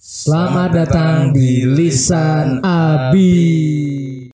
[0.00, 4.29] Selamat datang di Lisan Abi.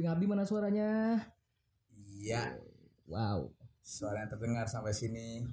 [0.00, 1.20] Kuping Abi mana suaranya?
[1.92, 2.56] Iya,
[3.04, 3.52] Wow,
[3.84, 5.44] suara yang terdengar sampai sini.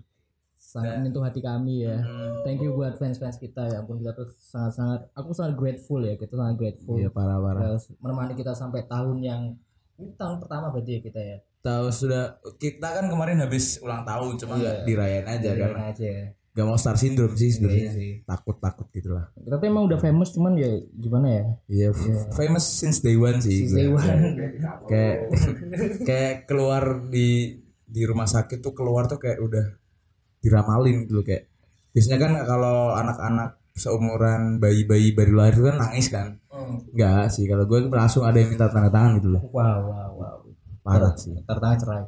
[0.55, 1.99] sangat menyentuh hati kami ya.
[1.99, 6.15] Hmm, Thank you buat fans-fans kita ya ampun kita tuh sangat-sangat aku sangat grateful ya
[6.15, 7.75] kita sangat grateful Iya parah-parah.
[7.75, 9.41] Terus menemani kita sampai tahun yang
[9.99, 11.38] ini tahun pertama berarti ya kita ya.
[11.59, 16.13] Tahu sudah kita kan kemarin habis ulang tahun, cuma nggak dirayain aja Doain karena aja.
[16.57, 17.91] Gak mau star syndrome sih Iya sebenarnya.
[17.93, 18.11] sih.
[18.23, 19.30] Takut-takut gitu lah.
[19.31, 21.44] Kita tuh emang udah famous cuman ya gimana ya?
[21.67, 21.89] Iya,
[22.31, 23.61] famous since day one sih.
[23.61, 24.22] Since day one.
[24.89, 25.16] Kayak
[26.02, 29.66] kayak keluar di di rumah sakit tuh keluar tuh kayak udah
[30.38, 31.45] diramalin gitu kayak
[31.89, 36.81] biasanya kan kalau anak-anak seumuran bayi-bayi baru lahir itu kan nangis kan Hmm.
[36.89, 40.38] enggak sih kalau gue langsung ada yang minta tanda tangan gitu loh Wow, wow, wow.
[40.81, 42.03] parah sih Tertanya cerai.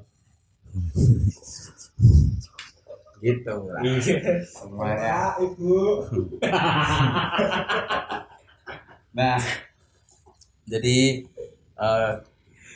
[3.21, 3.81] gitu lah
[4.47, 5.35] semuanya.
[9.09, 9.41] Nah
[10.69, 11.25] jadi
[11.75, 12.13] eh,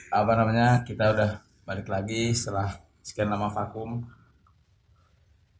[0.09, 1.31] apa namanya kita udah
[1.63, 2.73] balik lagi setelah
[3.05, 4.01] sekian lama vakum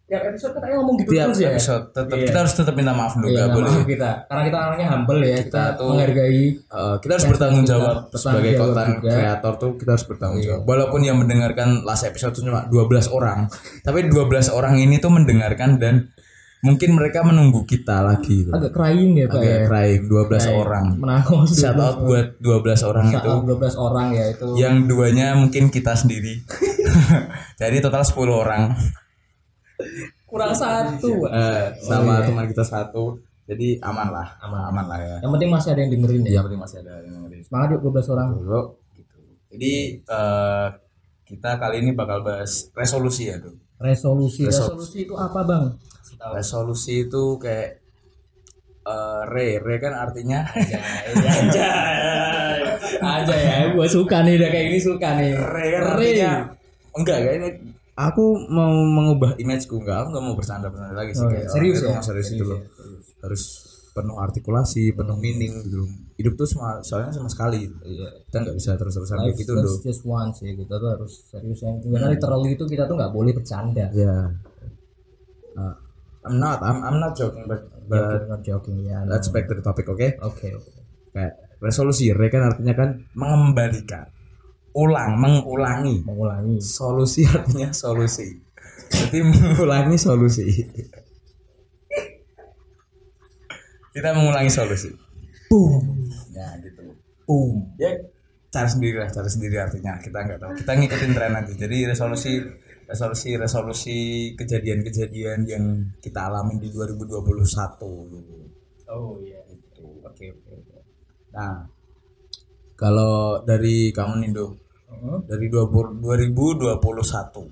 [0.03, 1.49] Tiap episode kita ngomong gitu tiap terus ya.
[1.49, 2.25] episode tetap Iya.
[2.27, 4.09] kita harus tetap minta maaf dulu Iya, gak boleh maaf kita.
[4.25, 8.51] Karena kita orangnya humble ya, kita, Kita tuh- menghargai Eh, kita harus bertanggung jawab sebagai
[8.53, 8.87] konten.
[8.93, 9.13] Iya.
[9.13, 10.61] kreator tuh kita harus bertanggung jawab.
[10.65, 13.47] Walaupun yang mendengarkan last episode tuh cuma 12 orang,
[13.79, 16.11] tapi 12 orang ini tuh mendengarkan dan
[16.59, 18.51] mungkin mereka menunggu kita lagi gitu.
[18.51, 19.65] agak crying ya, Pak Agak ya.
[19.65, 20.85] crying 12 orang.
[20.95, 23.17] Menangis Shout out buat 12 orang itu.
[23.17, 24.47] Shout out 12 orang ya itu.
[24.57, 26.43] Yang duanya mungkin kita sendiri.
[27.61, 28.63] Jadi total 10 orang.
[30.25, 31.29] Kurang satu.
[31.29, 33.17] Eh, sama teman kita satu.
[33.43, 34.27] Jadi aman lah.
[34.39, 35.17] Aman, lah ya.
[35.19, 36.31] Yang penting masih ada yang dengerin ya.
[36.39, 37.41] Yang penting masih ada yang dengerin.
[37.43, 38.27] Semangat yuk 12 orang.
[38.39, 38.61] dulu
[38.95, 39.17] gitu.
[39.53, 40.67] Jadi eh,
[41.27, 43.53] kita kali ini bakal bahas resolusi ya, tuh.
[43.83, 44.47] Resolusi.
[44.47, 44.49] Resolusi.
[44.49, 45.65] Resolusi itu apa, Bang?
[46.23, 47.83] Resolusi itu kayak
[48.87, 51.67] eh, re, re kan artinya Aja.
[53.03, 55.35] Aja ya, gua suka nih udah kayak ini suka nih.
[55.35, 56.31] re kan artinya
[56.95, 57.49] enggak kayak ini
[57.93, 61.51] aku mau mengubah imageku enggak, aku enggak mau bercanda-bercanda lagi sih Oh, kayak iya.
[61.53, 61.99] Serius ya?
[62.01, 62.57] serius itu loh.
[62.57, 63.05] ya, serius.
[63.21, 63.43] Harus
[63.93, 65.85] penuh artikulasi, penuh meaning gitu.
[66.17, 67.69] Hidup tuh sama soalnya sama sekali.
[67.69, 68.09] Iya.
[68.25, 69.77] Kita nggak bisa terus-terusan kayak gitu loh.
[69.81, 73.31] just once ya kita tuh harus serius yang gimana literally itu kita tuh nggak boleh
[73.31, 73.85] bercanda.
[73.93, 74.33] Ya.
[75.53, 75.73] Uh,
[76.23, 79.03] I'm not, I'm, I'm not joking, but, but Joking, not joking ya.
[79.05, 80.01] let's back to the topic, oke?
[80.23, 80.71] Oke, oke.
[81.13, 84.07] kayak resolusi re kan artinya kan mengembalikan
[84.73, 86.57] ulang mengulangi Mengulangi.
[86.61, 88.41] solusi artinya solusi
[88.89, 90.45] jadi mengulangi solusi
[93.93, 94.89] kita mengulangi solusi
[95.49, 96.09] Boom.
[96.33, 96.81] ya gitu
[97.29, 97.93] boom ya
[98.49, 102.41] cara sendiri lah cara sendiri artinya kita nggak tahu kita ngikutin tren aja jadi resolusi
[102.83, 103.97] resolusi resolusi
[104.37, 105.65] kejadian-kejadian yang
[106.03, 107.33] kita alami di 2021
[108.11, 108.35] gitu.
[108.91, 109.39] Oh iya.
[110.03, 110.77] Oke, oke, oke.
[111.33, 111.65] Nah,
[112.77, 114.62] kalau dari kamu Nindo,
[114.93, 115.19] Heeh.
[115.25, 117.49] dari 20, 2021,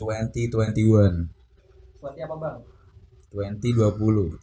[0.00, 1.28] 2021,
[2.00, 2.56] Seperti apa, Bang?
[3.30, 4.40] 2020.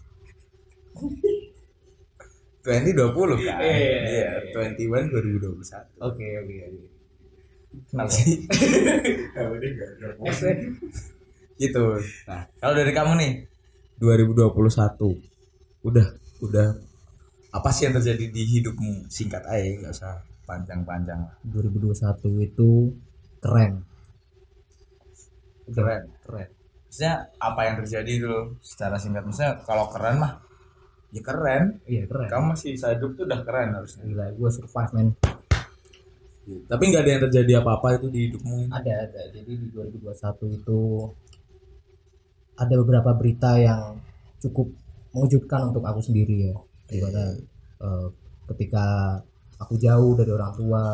[2.68, 3.58] 2020 kan?
[3.64, 6.03] Iya, Iya, 21 2021.
[6.03, 6.86] Oke, oke, oke.
[7.88, 8.44] Kenapa sih?
[11.58, 11.84] gitu.
[12.28, 13.31] Nah, kalau dari kamu nih
[13.98, 15.18] 2021
[15.88, 16.08] udah
[16.44, 16.68] udah
[17.50, 19.08] apa sih yang terjadi di hidupmu?
[19.09, 20.14] Singkat aja, nggak usah
[20.47, 21.19] panjang-panjang.
[21.44, 22.96] 2021 itu
[23.44, 23.84] keren.
[25.68, 26.03] Keren.
[26.24, 26.47] Keren.
[26.88, 30.39] maksudnya apa yang terjadi dulu secara singkat maksudnya kalau keren mah
[31.12, 32.31] ya keren Iya, keren.
[32.31, 35.07] kamu masih hidup tuh udah keren harusnya Gila, gue survive, man.
[36.71, 39.21] tapi nggak ada yang terjadi apa-apa itu di hidupmu Ada, ada.
[39.36, 40.80] Jadi di 2021 itu
[42.56, 44.00] ada beberapa berita yang
[44.39, 44.71] cukup
[45.12, 46.56] mengejutkan untuk aku sendiri ya.
[46.88, 47.36] Di mana
[47.83, 48.07] eh,
[48.56, 49.19] ketika
[49.57, 50.86] aku jauh dari orang tua,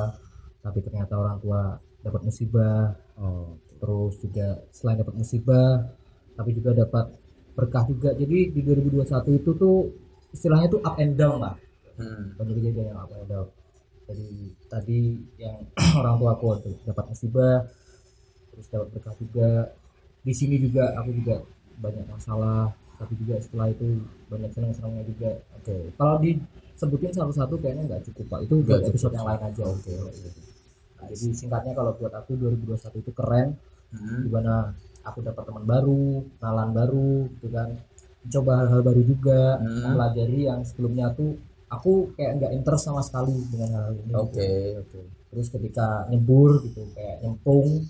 [0.63, 1.61] tapi ternyata orang tua
[2.03, 5.91] dapat musibah, oh terus juga selain dapat musibah,
[6.39, 7.11] tapi juga dapat
[7.51, 8.15] berkah juga.
[8.15, 9.77] Jadi di 2021 itu tuh
[10.31, 11.55] istilahnya tuh up and down lah.
[11.99, 12.39] hmm.
[12.41, 13.47] banyak kejadian yang up and down
[14.07, 14.29] jadi
[14.67, 14.99] tadi
[15.39, 15.57] yang
[15.99, 17.57] orang tua aku tuh dapat musibah
[18.53, 19.49] terus dapat berkah juga
[20.23, 21.41] di sini juga aku juga
[21.81, 22.71] banyak masalah
[23.01, 23.99] tapi juga setelah itu
[24.29, 26.15] banyak senang-senangnya juga oke kalau
[26.73, 28.39] disebutin satu-satu kayaknya nggak cukup pak.
[28.49, 29.63] Itu Nggak episode yang lain aja.
[29.69, 29.95] Oke
[31.09, 33.49] jadi singkatnya kalau buat aku 2021 itu keren.
[33.93, 34.25] Hmm.
[34.25, 34.73] di mana
[35.05, 37.69] aku dapat teman baru kenalan baru gitu kan.
[38.25, 39.61] Coba hal-hal baru juga.
[39.61, 39.93] Hmm.
[39.93, 41.37] pelajari yang sebelumnya tuh
[41.69, 44.81] aku kayak nggak interest sama sekali dengan hal ini oke gitu.
[44.81, 44.99] oke
[45.33, 47.85] terus ketika nyebur gitu kayak nyemplung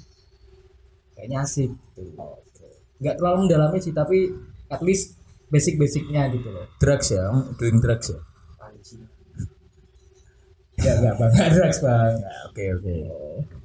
[1.16, 2.04] kayaknya asik gitu.
[3.00, 4.28] Nggak terlalu mendalami sih tapi
[4.68, 5.16] at least
[5.48, 6.68] basic-basicnya gitu loh.
[6.84, 7.32] Drugs ya?
[7.56, 8.20] Doing drugs ya
[10.84, 11.32] ya nggak bang.
[11.32, 12.14] Nggak drugs bang.
[12.20, 12.64] Ya, oke.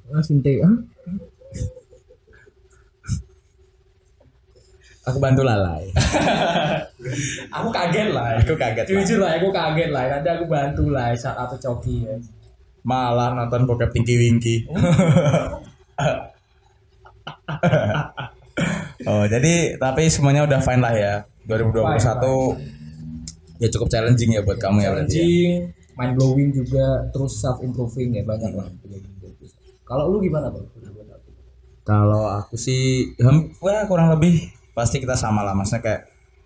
[0.09, 0.75] Oke sinte ah
[5.05, 5.85] aku bantu lalai.
[7.57, 8.35] Aku kaget lah.
[8.43, 10.03] Aku kaget jujur lah aku kaget lah.
[10.11, 12.05] Nanti aku bantu lah saat atau coki.
[12.05, 12.13] Ya
[12.83, 14.65] malah nonton bokep tinggi wingki
[19.09, 21.23] oh jadi tapi semuanya udah fine lah ya.
[21.49, 25.25] 2021 ya cukup challenging ya buat kamu ya berarti ya?
[25.99, 28.71] Mind blowing juga terus self improving ya banyak lah.
[29.83, 30.63] Kalau lu gimana bang?
[31.83, 33.11] Kalau aku sih
[33.59, 35.51] wah kurang lebih pasti kita sama lah.
[35.51, 36.01] Maksudnya kayak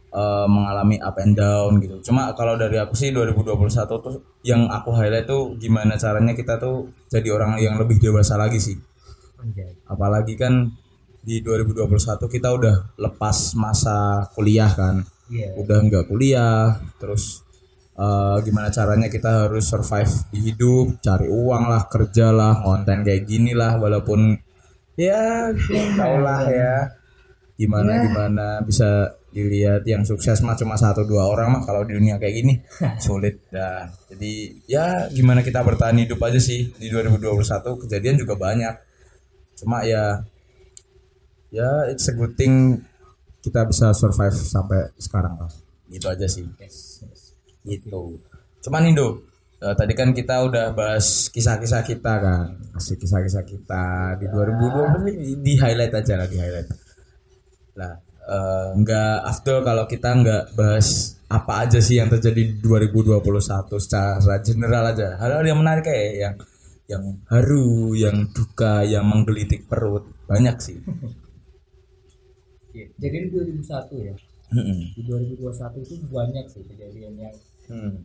[0.10, 2.02] eh, mengalami up and down gitu.
[2.10, 6.90] Cuma kalau dari aku sih 2021 tuh yang aku highlight tuh gimana caranya kita tuh
[7.14, 8.80] jadi orang yang lebih dewasa lagi sih.
[9.86, 10.74] Apalagi kan
[11.24, 15.06] di 2021 kita udah lepas masa kuliah kan.
[15.34, 15.56] Iya.
[15.56, 17.42] udah nggak kuliah terus
[17.98, 23.24] eh, gimana caranya kita harus survive di hidup cari uang lah kerja lah konten kayak
[23.30, 24.38] gini lah walaupun
[24.98, 25.50] ya
[25.98, 26.76] tau lah ya.
[27.54, 32.18] Gimana gimana bisa dilihat yang sukses mah cuma satu dua orang mah kalau di dunia
[32.18, 32.54] kayak gini.
[33.06, 33.90] Sulit dah.
[34.10, 38.74] Jadi ya gimana kita bertahan hidup aja sih di 2021 kejadian juga banyak.
[39.58, 40.26] Cuma ya
[41.54, 42.82] ya it's a good thing
[43.46, 45.52] kita bisa survive sampai sekarang lah
[45.92, 46.48] gitu aja sih
[47.68, 48.20] gitu.
[48.64, 49.28] Cuman Indo
[49.60, 52.48] eh, tadi kan kita udah bahas kisah-kisah kita kan.
[52.76, 53.86] Kasih kisah-kisah kita
[54.20, 56.70] di 2020 ini di highlight aja lah di highlight.
[57.80, 57.94] Lah
[58.24, 63.20] eh, nggak afdol kalau kita nggak bahas apa aja sih yang terjadi di 2021
[63.80, 65.18] secara general aja.
[65.18, 66.36] Hal-hal yang menarik kayak yang
[66.84, 70.78] yang haru yang duka yang menggelitik perut banyak sih.
[72.74, 74.16] Jadi di 2001 ya?
[74.94, 77.36] Di 2021 itu banyak sih kejadian yang
[77.68, 78.04] Hmm.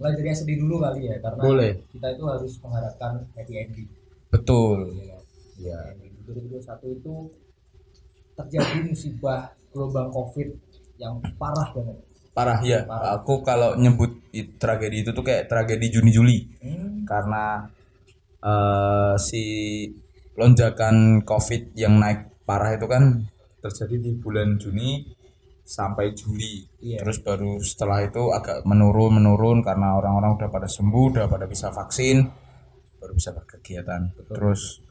[0.00, 1.72] mulai dari yang sedih dulu kali ya karena Boleh.
[1.92, 3.88] kita itu harus mengharapkan happy ending.
[4.32, 4.96] Betul.
[4.96, 5.20] Ya
[5.60, 5.78] ya
[6.24, 7.14] 2021 itu
[8.32, 10.56] terjadi musibah gelombang covid
[10.96, 11.98] yang parah banget.
[12.32, 14.16] Parah ya aku kalau nyebut
[14.56, 17.04] tragedi itu tuh kayak tragedi Juni Juli hmm.
[17.04, 17.68] karena
[18.40, 19.44] eh, si
[20.38, 23.28] lonjakan covid yang naik parah itu kan
[23.60, 25.19] terjadi di bulan Juni
[25.70, 26.66] sampai Juli.
[26.82, 27.06] Iya.
[27.06, 31.70] terus baru setelah itu agak menurun menurun karena orang-orang udah pada sembuh udah pada bisa
[31.70, 32.26] vaksin
[32.98, 34.10] baru bisa berkegiatan.
[34.26, 34.82] Terus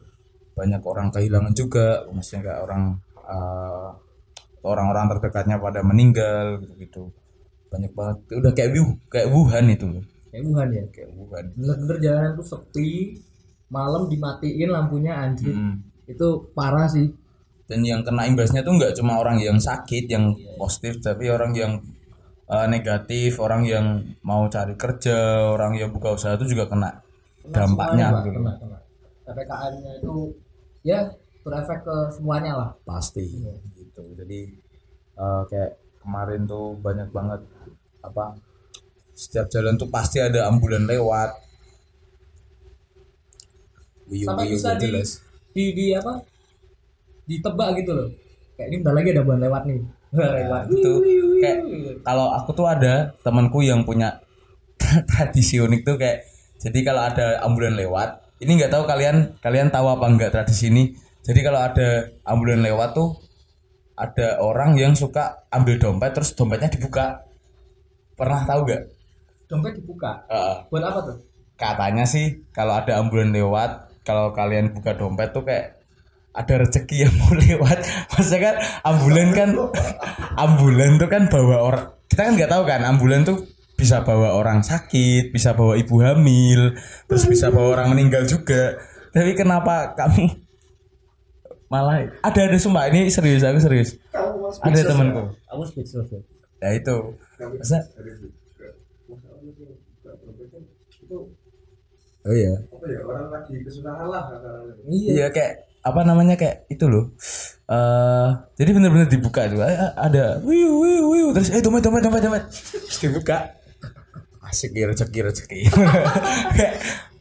[0.56, 2.82] banyak orang kehilangan juga maksudnya kayak orang
[3.28, 3.88] eh,
[4.64, 7.12] orang-orang terdekatnya pada meninggal gitu-gitu.
[7.70, 8.16] Banyak banget.
[8.40, 10.04] Udah kayak Wuh- kayak Wuhan itu loh.
[10.32, 10.84] Kayak Wuhan ya?
[10.90, 11.44] Kayak Wuhan.
[11.54, 12.90] Bener-bener jalanan tuh sepi
[13.70, 15.52] malam dimatiin lampunya anjir.
[15.54, 15.86] Hmm.
[16.10, 16.26] itu
[16.58, 17.06] parah sih
[17.70, 21.78] dan yang kena imbasnya tuh nggak cuma orang yang sakit yang positif tapi orang yang
[22.50, 23.86] uh, negatif orang yang
[24.26, 26.98] mau cari kerja orang yang buka usaha itu juga kena
[27.46, 28.78] dampaknya gitu kena, kena.
[29.30, 30.14] ppkm nya itu
[30.82, 32.70] ya berefek ke semuanya lah.
[32.84, 33.24] Pasti
[33.76, 34.02] gitu.
[34.16, 34.52] Jadi
[35.16, 37.40] uh, kayak kemarin tuh banyak banget
[38.00, 38.32] apa
[39.12, 41.30] setiap jalan tuh pasti ada ambulan lewat.
[44.10, 45.08] Wiu, sampai wiu, bisa di, jelas.
[45.54, 46.18] di di apa
[47.30, 48.08] ditebak gitu loh.
[48.58, 49.80] Kayak ini bentar lagi ada bulan lewat nih.
[50.18, 50.62] Lewat.
[50.74, 50.92] gitu
[51.38, 51.58] kayak
[52.02, 54.18] kalau aku tuh ada temanku yang punya
[55.14, 56.26] tradisi unik tuh kayak
[56.58, 60.96] jadi kalau ada ambulan lewat ini nggak tahu kalian kalian tahu apa enggak tradisi ini?
[61.20, 63.20] Jadi kalau ada ambulan lewat tuh
[64.00, 67.20] ada orang yang suka ambil dompet terus dompetnya dibuka.
[68.16, 68.82] Pernah tahu gak
[69.44, 70.24] dompet dibuka?
[70.32, 70.56] Heeh.
[70.72, 71.16] buat apa tuh?
[71.60, 75.79] Katanya sih kalau ada ambulan lewat kalau kalian buka dompet tuh kayak
[76.40, 77.78] ada rezeki yang mau lewat.
[78.16, 78.56] Maksudnya kan
[78.88, 79.50] ambulan kan
[80.36, 83.44] ambulan tuh kan bawa orang kita kan nggak tahu kan ambulan tuh
[83.76, 86.76] bisa bawa orang sakit bisa bawa ibu hamil
[87.08, 88.80] terus bisa bawa orang meninggal juga.
[89.10, 90.26] Tapi kenapa kamu
[91.70, 93.94] malah ada ada sumpah ini serius aku serius.
[94.64, 95.36] Ada temanku.
[95.46, 96.20] Aku speechless ya.
[96.60, 96.96] Ya itu.
[97.40, 97.78] Masa?
[102.20, 102.52] oh iya.
[102.52, 104.24] apa ya orang lagi kesunahan lah
[104.92, 107.16] iya Iya kayak apa namanya kayak itu loh.
[107.68, 109.64] Eh jadi bener-bener dibuka tuh.
[109.96, 112.44] Ada wiu wiu wiu terus eh dompet dompet dompet dompet.
[112.50, 113.56] Terus dibuka.
[114.44, 115.60] Asik ya rezeki rezeki.
[116.58, 116.74] Kayak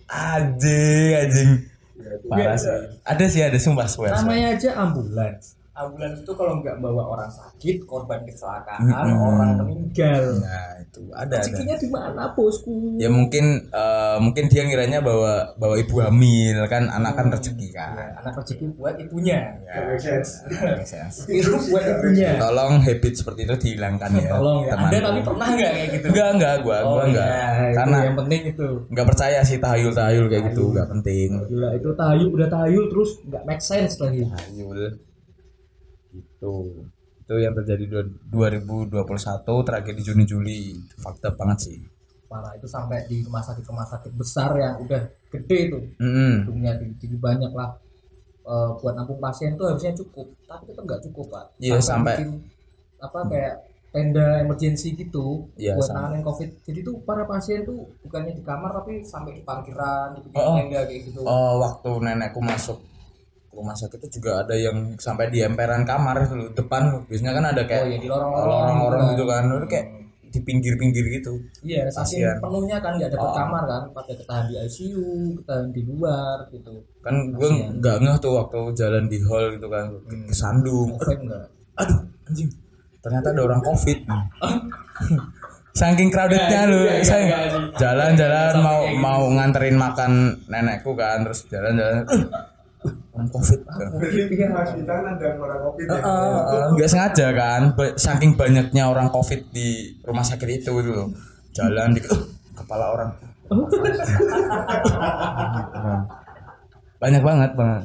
[0.09, 1.51] anjing anjing.
[2.25, 2.73] Parah sih.
[3.05, 4.15] ada sih ada sumpah swear.
[4.17, 9.15] namanya aja ambulans ambulans itu kalau nggak bawa orang sakit korban kecelakaan Mm-mm.
[9.15, 10.43] orang meninggal.
[10.43, 11.35] Nah itu ada ada.
[11.39, 12.99] Rezekinya di mana bosku?
[12.99, 17.95] Ya mungkin eh, mungkin dia ngiranya bawa bawa ibu hamil kan anak kan rezeki kan?
[17.95, 19.39] Ya, anak rezeki buat ibunya.
[19.63, 19.95] Ya,
[21.39, 22.29] itu buat ibunya.
[22.35, 24.71] Tolong habit seperti itu dihilangkan ya tolong ya.
[24.75, 24.87] teman.
[24.91, 26.05] anda tapi pernah nggak kayak gitu?
[26.11, 28.67] Enggak enggak gua Oh, gua enggak itu karena yang penting itu.
[28.91, 31.29] enggak percaya sih tahayul tahayul kayak gitu enggak penting.
[31.47, 34.27] Gila itu tahayul udah tahayul terus nggak make sense lagi.
[34.27, 34.79] Tahayul
[36.11, 36.53] itu
[37.19, 38.09] itu yang terjadi dua-
[38.49, 40.61] 2021 terakhir di Juni Juli.
[40.95, 41.77] Fakta banget sih.
[42.25, 45.77] Parah itu sampai di rumah sakit rumah sakit besar yang udah gede itu.
[45.97, 46.45] Mm-mm.
[46.45, 47.77] gedungnya jadi banyak lah.
[48.41, 50.25] Eh, buat nampung pasien tuh harusnya cukup.
[50.43, 51.45] Tapi itu nggak cukup pak.
[51.59, 52.29] Iya, sampai- bikin,
[52.97, 53.55] apa kayak
[53.89, 56.49] tenda emergency gitu Iya, buat nanganin covid.
[56.61, 60.55] Jadi tuh para pasien tuh bukannya di kamar tapi sampai di parkiran di Oh, oh.
[60.55, 61.21] tenda kayak gitu.
[61.21, 62.77] Oh, waktu nenekku masuk
[63.51, 67.01] rumah sakit itu juga ada yang sampai di emperan kamar loh, depan loh.
[67.03, 69.87] biasanya kan ada oh kayak ya di lorong-lorong gitu gitu kan itu kayak
[70.29, 72.37] di pinggir-pinggir gitu Iya, saking Kasihan.
[72.37, 73.33] penuhnya kan nggak dapat Oh.
[73.35, 75.05] kamar kan, pada ketahan di ICU,
[75.37, 76.71] ketahan di luar gitu.
[76.99, 80.25] kan gue nggak ngeh tuh waktu jalan di hall gitu kan Hmm.
[80.25, 80.89] kesandung
[81.75, 82.49] aduh anjing
[82.99, 83.97] ternyata ada orang covid
[85.71, 87.63] saking crowdednya lu Enggak, saya enggak sih.
[87.79, 90.11] jalan-jalan mau mau nganterin makan
[90.45, 92.23] nenekku kan terus jalan-jalan "Eh,
[93.19, 93.59] orang covid
[94.09, 94.47] Iya.
[94.49, 97.61] Mas kita ada orang Eh, eh, nggak sengaja kan
[97.99, 101.11] saking banyaknya orang covid di rumah sakit itu gitu loh.
[101.51, 102.21] Jalan di "Eh,
[102.55, 103.09] kepala orang.
[106.99, 107.83] Banyak banget banget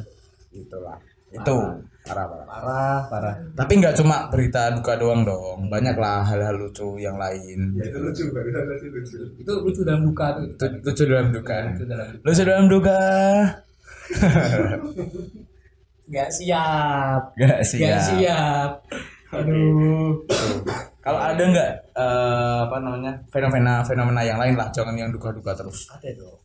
[0.55, 0.97] itulah.
[1.31, 1.59] Itu.
[2.05, 2.45] Parah parah.
[2.45, 3.35] Parah, parah.
[3.57, 5.73] tapi nggak cuma berita duka doang dong.
[5.73, 7.81] Banyak lah hal-hal lucu yang lain.
[7.81, 9.19] Itu lucu tadi lucu.
[9.41, 10.45] Itu lucu dalam duka tuh.
[10.45, 11.57] lucu, lucu dalam duka.
[11.73, 12.21] Lucu dalam duka.
[12.29, 12.99] lucu dalam duka
[16.05, 17.23] Nggak siap.
[17.35, 18.71] Nggak siap siap.
[19.35, 20.23] Aduh.
[21.03, 25.91] kalau ada nggak eh, apa namanya fenomena fenomena yang lain lah jangan yang duka-duka terus
[25.91, 26.39] Ada dong.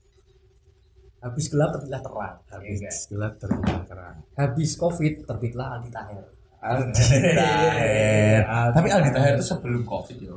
[1.20, 2.36] Habis gelap terbitlah terang.
[2.50, 6.25] Habis, gelap terang terang habis covid terbitlah Aldi Taher.
[6.60, 7.06] Aldi
[7.38, 8.42] Taher
[8.74, 10.36] tapi Aldi Taher itu sebelum covid yo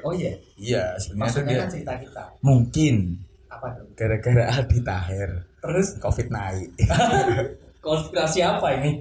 [0.00, 0.32] Oh iya.
[0.56, 2.22] iya sebenarnya Maksudnya dia kan cerita kita.
[2.40, 2.96] mungkin
[3.48, 3.86] Apa tuh?
[3.94, 5.30] gara-gara Aldi Taher
[5.60, 6.68] Terus covid naik
[7.84, 8.96] konspirasi apa ini?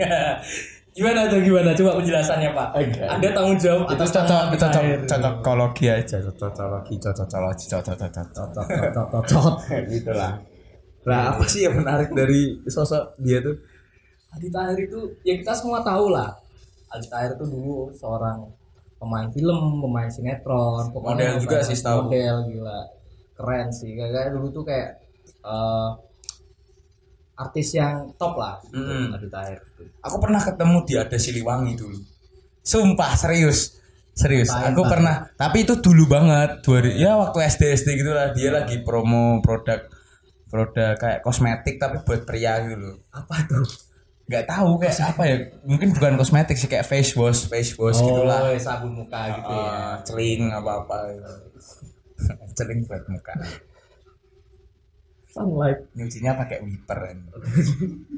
[0.89, 1.71] gimana tuh gimana?
[1.71, 2.67] Coba penjelasannya Pak.
[2.75, 3.07] Enggak.
[3.07, 9.07] Ada tanggung jawab itu atas cocok cocok cocokologi aja cocokologi cocokologi cocok cocok Cocok, cocok,
[9.23, 9.53] cocok.
[9.87, 10.33] gitulah
[11.07, 13.55] lah apa sih yang menarik dari sosok dia tuh
[14.29, 16.29] Aldi Tahir itu ya kita semua tahu lah.
[16.93, 18.45] Aldi Tahir itu dulu seorang
[19.01, 22.11] pemain film, pemain sinetron, Model juga sih, setahu.
[22.11, 22.79] Model gila.
[23.33, 23.97] Keren sih.
[23.97, 25.01] Kayak dulu tuh kayak
[25.41, 25.89] eh,
[27.39, 28.59] artis yang top lah.
[28.61, 29.15] gitu, Mm.
[29.15, 29.59] Aldi Tahir.
[29.99, 31.97] aku pernah ketemu di ada Siliwangi dulu
[32.59, 33.79] sumpah serius
[34.11, 38.51] serius aku pernah tapi itu dulu banget dua ya waktu SD SD gitu lah dia
[38.51, 39.87] lagi promo produk
[40.45, 43.63] produk kayak kosmetik tapi buat pria gitu loh Apa tuh?
[44.27, 48.45] nggak tahu kayak apa ya mungkin bukan kosmetik sih kayak face wash face wash gitulah
[48.45, 49.65] Oh, sabun muka gitu ya.
[49.65, 50.95] Ah, celing apa apa
[52.57, 53.33] celing buat muka
[55.29, 55.79] Sunlight.
[55.93, 57.17] nyucinya pakai wiper kan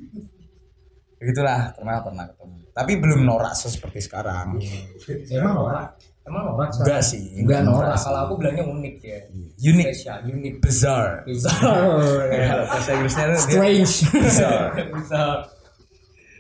[1.22, 4.58] gitulah pernah pernah ketemu tapi belum norak seperti sekarang
[5.30, 5.94] Emang norak?
[6.22, 6.70] Emang norak?
[6.72, 7.94] enggak sih Enggak norak.
[7.94, 9.20] Kalau aku bilangnya unik ya.
[9.60, 10.54] unik Spesial, unik.
[10.64, 12.30] bizarre Bizarre.
[12.42, 13.94] Ya, bahasa Inggrisnya tuh dia Strange.
[14.18, 15.42] bizarre Bizarre.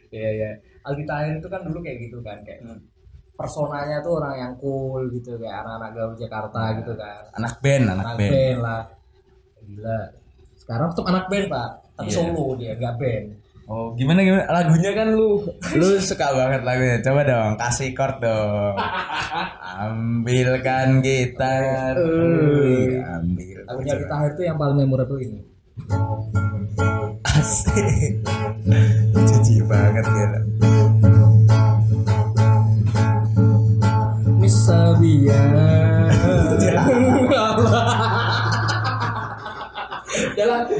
[0.10, 0.50] Iya, iya.
[0.82, 2.62] Aldi Tahir itu kan dulu kayak gitu kan, kayak
[3.34, 7.22] personanya tuh orang yang cool gitu kayak anak-anak gaul Jakarta gitu kan.
[7.38, 8.82] anak band anak Anak band band lah.
[9.62, 10.00] Gila.
[10.72, 11.70] Sekarang tetap anak band, Pak.
[12.00, 12.16] Tapi Iya.
[12.16, 13.26] solo dia, enggak band.
[13.68, 15.48] oh gimana gimana lagunya kan lu
[15.80, 18.76] lu suka banget lagunya coba dong kasih chord dong
[19.80, 25.40] ambilkan gitar ambil Lagunya Tahir itu yang paling memorable ini.
[27.24, 28.20] asik
[29.24, 30.28] cici banget ya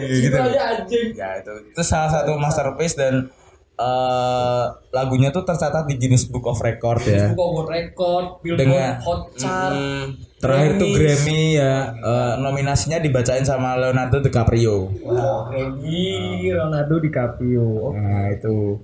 [0.04, 0.26] gitu.
[0.28, 1.08] gitu aja anjing.
[1.14, 3.30] ya itu itu salah satu masterpiece dan
[3.74, 7.34] eh, lagunya tuh tercatat di Guinness Book of Record ya.
[7.34, 10.06] Buka World Record, Billboard Dengan Hot Chart, Mm,
[10.38, 14.90] terakhir tuh Grammy ya eh, nominasinya dibacain sama Leonardo DiCaprio.
[15.02, 16.06] Wow, Grammy
[16.48, 17.90] Ronaldo DiCaprio.
[17.92, 18.82] Nah itu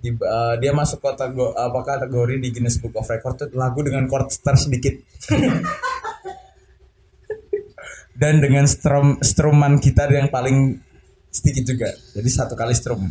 [0.00, 4.04] Di- eh, dia masuk kategori apa kategori di Guinness Book of Record tuh lagu dengan
[4.04, 4.96] chord tersedikit
[8.20, 10.76] dan dengan strum struman gitar yang paling
[11.32, 11.88] sedikit juga.
[12.12, 13.08] Jadi satu kali strum.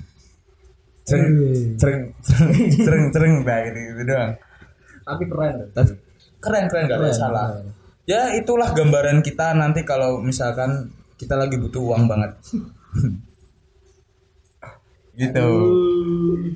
[1.02, 1.34] Cereng
[1.82, 2.54] cereng cereng
[2.86, 4.32] cereng cereng nah gitu, gitu doang.
[5.02, 5.56] Tapi keren.
[5.74, 5.92] Tapi
[6.40, 7.74] keren keren gak ada salah keren.
[8.08, 12.32] ya itulah gambaran kita nanti kalau misalkan kita lagi butuh uang banget
[15.20, 15.48] gitu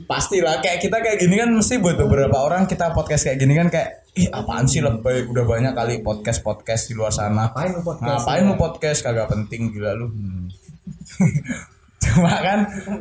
[0.06, 3.68] pastilah kayak kita kayak gini kan mesti buat beberapa orang kita podcast kayak gini kan
[3.68, 7.82] kayak ih apaan sih lebay udah banyak kali podcast podcast di luar sana Ngapain lu
[7.82, 8.06] podcast?
[8.06, 10.48] ngapain lu podcast kagak penting gila lu Hmm.
[12.00, 12.60] cuma kan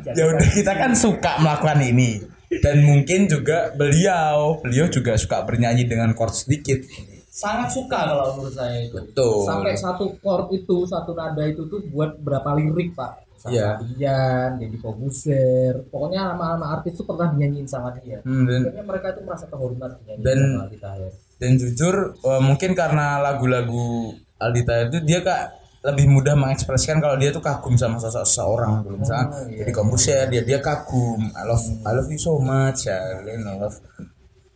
[0.08, 2.22] ya udah kita kan suka melakukan ini
[2.58, 6.82] dan mungkin juga beliau beliau juga suka bernyanyi dengan chord sedikit
[7.26, 8.92] sangat suka kalau menurut saya itu.
[8.92, 13.31] betul Sampai satu chord itu, satu nada itu tuh buat berapa lirik, Pak.
[13.42, 13.68] Sama Iya.
[13.90, 15.74] Dian, Deddy Kobuser.
[15.90, 18.22] Pokoknya nama-nama artis itu pernah dinyanyiin sama dia.
[18.22, 21.10] Hmm, dan mereka itu merasa terhormat dinyanyiin Dan- sama Aldi Taher.
[21.36, 25.42] dan jujur eh, mungkin karena lagu-lagu Aldi Taher itu dia kak
[25.82, 29.58] lebih mudah mengekspresikan kalau dia tuh kagum sama sosok seseorang gitu misalnya Oh, iya.
[29.58, 33.74] jadi komposer dia dia kagum I love I love you so much ya I love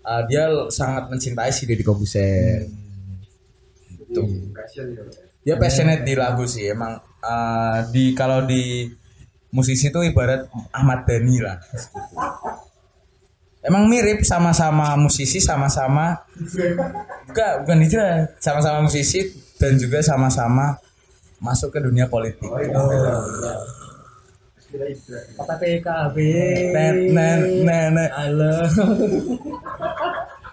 [0.00, 2.70] Ah, dia sangat mencintai si Deddy Komposer
[4.00, 4.22] itu
[4.54, 5.02] Passion ya.
[5.42, 8.86] Dia passionate di lagu sih emang ah, di kalau di
[9.50, 11.58] musisi itu ibarat Ahmad Dhani lah
[13.66, 16.22] emang mirip sama-sama musisi sama-sama
[17.26, 18.24] Enggak, bukan itu lah.
[18.40, 19.20] Sama-sama musisi
[19.58, 20.78] dan juga sama-sama
[21.42, 22.48] masuk ke dunia politik.
[25.36, 26.16] Kata PKB.
[26.72, 28.10] Net, net, net, net.
[28.16, 28.52] Halo.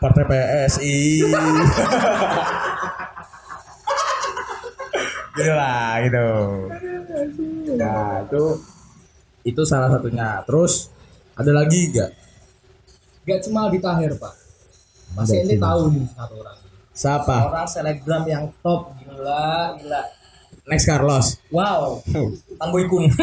[0.02, 1.24] Partai PSI.
[5.34, 6.30] gitu lah, gitu.
[7.78, 8.44] Nah, itu
[9.44, 10.42] itu salah satunya.
[10.46, 10.94] Terus
[11.34, 12.12] ada lagi enggak?
[13.24, 14.34] Gak cuma Aldi Taher, Pak.
[15.14, 16.58] Masih ini tahu nih satu orang.
[16.94, 17.38] Siapa?
[17.50, 20.02] Orang selebgram yang top gila, gila.
[20.70, 21.42] Next Carlos.
[21.52, 22.00] Wow,
[22.62, 23.12] Tanboy Kun.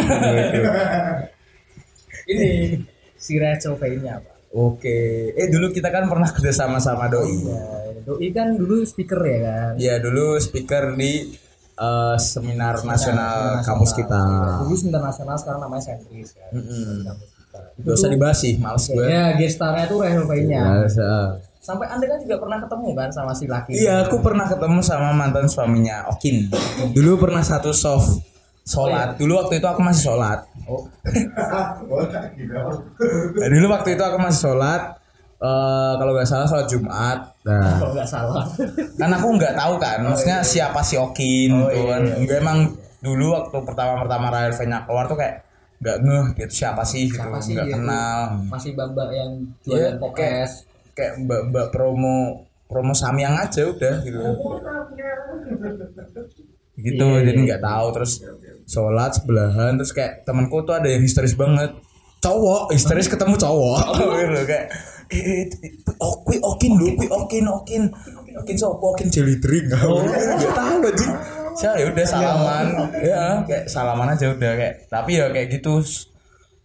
[2.30, 2.78] Ini
[3.16, 4.36] si Rachel Fainya, Pak.
[4.50, 5.30] Oke.
[5.38, 7.38] Eh dulu kita kan pernah kerja sama sama Doi.
[7.46, 7.62] Ya,
[8.02, 9.72] Doi kan dulu speaker ya kan.
[9.78, 11.38] Ya dulu speaker di
[11.80, 14.20] eh, seminar nasional kampus kita.
[14.64, 16.36] Dulu seminar nasional sekarang namanya Sentris.
[16.52, 17.08] Mm-mm.
[17.08, 17.58] Kampus kita.
[17.80, 19.04] Gak usah dibahas sih, males gue.
[19.08, 20.62] Ya, gestarnya itu Rachel Fainya.
[20.86, 21.28] Ah.
[21.60, 23.72] Sampai Anda kan juga pernah ketemu kan sama si laki.
[23.76, 26.48] Iya, aku pernah ketemu sama mantan suaminya Okin.
[26.96, 28.20] Dulu pernah satu soft
[28.64, 29.16] sholat.
[29.20, 30.46] Dulu waktu itu aku masih sholat.
[30.68, 30.86] Oh,
[31.90, 32.06] Oh.
[33.40, 34.99] Nah, dulu waktu itu aku masih sholat.
[35.40, 37.18] Eh, kalau nggak salah sholat Jumat.
[37.40, 38.44] Nah, kalau nggak salah.
[38.94, 42.02] kan aku nggak tahu kan, maksudnya siapa si Okin Oh, tuh iya, kan.
[42.02, 42.14] iya.
[42.16, 42.58] Enggak emang
[43.00, 45.40] dulu waktu pertama-pertama Rahel V-nya keluar tuh kayak
[45.80, 47.74] nggak ngeh gitu siapa sih gitu, Siapa sih nggak gitu?
[47.74, 48.18] kenal.
[48.46, 49.30] Masih bamba yang
[49.62, 50.54] Iya, jualan podcast.
[50.92, 52.16] kayak mbak-mbak promo
[52.66, 54.20] promo Samyang aja udah gitu.
[56.76, 57.46] gitu Iya, jadi iya.
[57.46, 58.12] nggak tahu terus
[58.64, 61.72] sholat sebelahan terus kayak temanku tuh ada yang histeris banget
[62.20, 63.80] cowok histeris ketemu cowok
[64.20, 64.66] gitu kayak
[65.10, 65.46] eh,
[65.98, 67.82] oh, kui okin lu kui okin okin.
[68.30, 69.70] Okin sopo okin jelly drink.
[69.74, 71.06] Nggak tahu aja
[71.54, 72.66] saya ya udah salaman.
[73.02, 73.24] Ya.
[73.44, 75.82] Kayak salaman aja udah kayak tapi ya kayak gitu.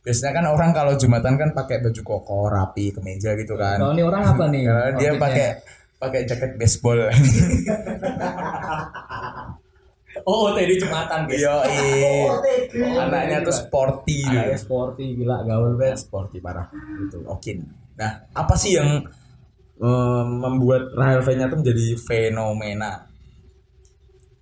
[0.06, 3.82] Biasanya kan orang kalau jumatan kan pakai baju koko rapi kemeja gitu kan.
[3.82, 4.64] Kalau ini orang apa nih?
[5.02, 5.48] dia pakai
[5.98, 7.00] pakai jaket baseball.
[10.24, 11.44] Oh, tadi jumatan guys.
[11.44, 11.52] Yo,
[13.04, 14.64] anaknya tuh sporty Anaknya gitu.
[14.64, 16.00] sporty gila gaul banget.
[16.00, 16.72] Sporty parah.
[16.72, 17.20] Gitu.
[17.28, 17.68] Okin.
[17.96, 19.04] Nah, apa sih yang
[19.80, 23.08] eh, membuat Rahel V-nya tuh menjadi fenomena?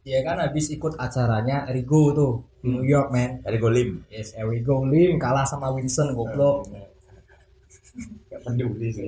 [0.03, 3.39] Dia kan habis ikut acaranya Erigo tuh di New York, man.
[3.39, 4.03] Dari Golim.
[4.11, 6.67] Yes, Erigo Lim kalah sama Winston goblok.
[8.29, 9.07] Gak peduli sih.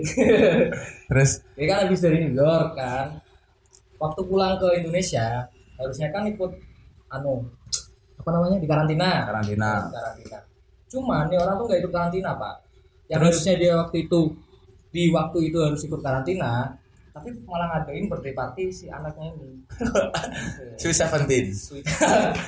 [1.09, 3.19] Terus Dia kan habis dari New York kan.
[3.99, 6.51] Waktu pulang ke Indonesia, harusnya kan ikut
[7.11, 7.43] anu
[8.15, 9.27] apa namanya di karantina.
[9.27, 9.91] karantina.
[9.91, 10.39] Karantina.
[10.87, 12.55] Cuman nih orang tuh nggak ikut karantina, Pak.
[13.05, 13.27] Yang Terus?
[13.29, 14.19] harusnya dia waktu itu
[14.89, 16.73] di waktu itu harus ikut karantina,
[17.11, 19.61] tapi malah ngadain birthday party si anaknya ini.
[20.79, 21.45] Sweet Seventeen.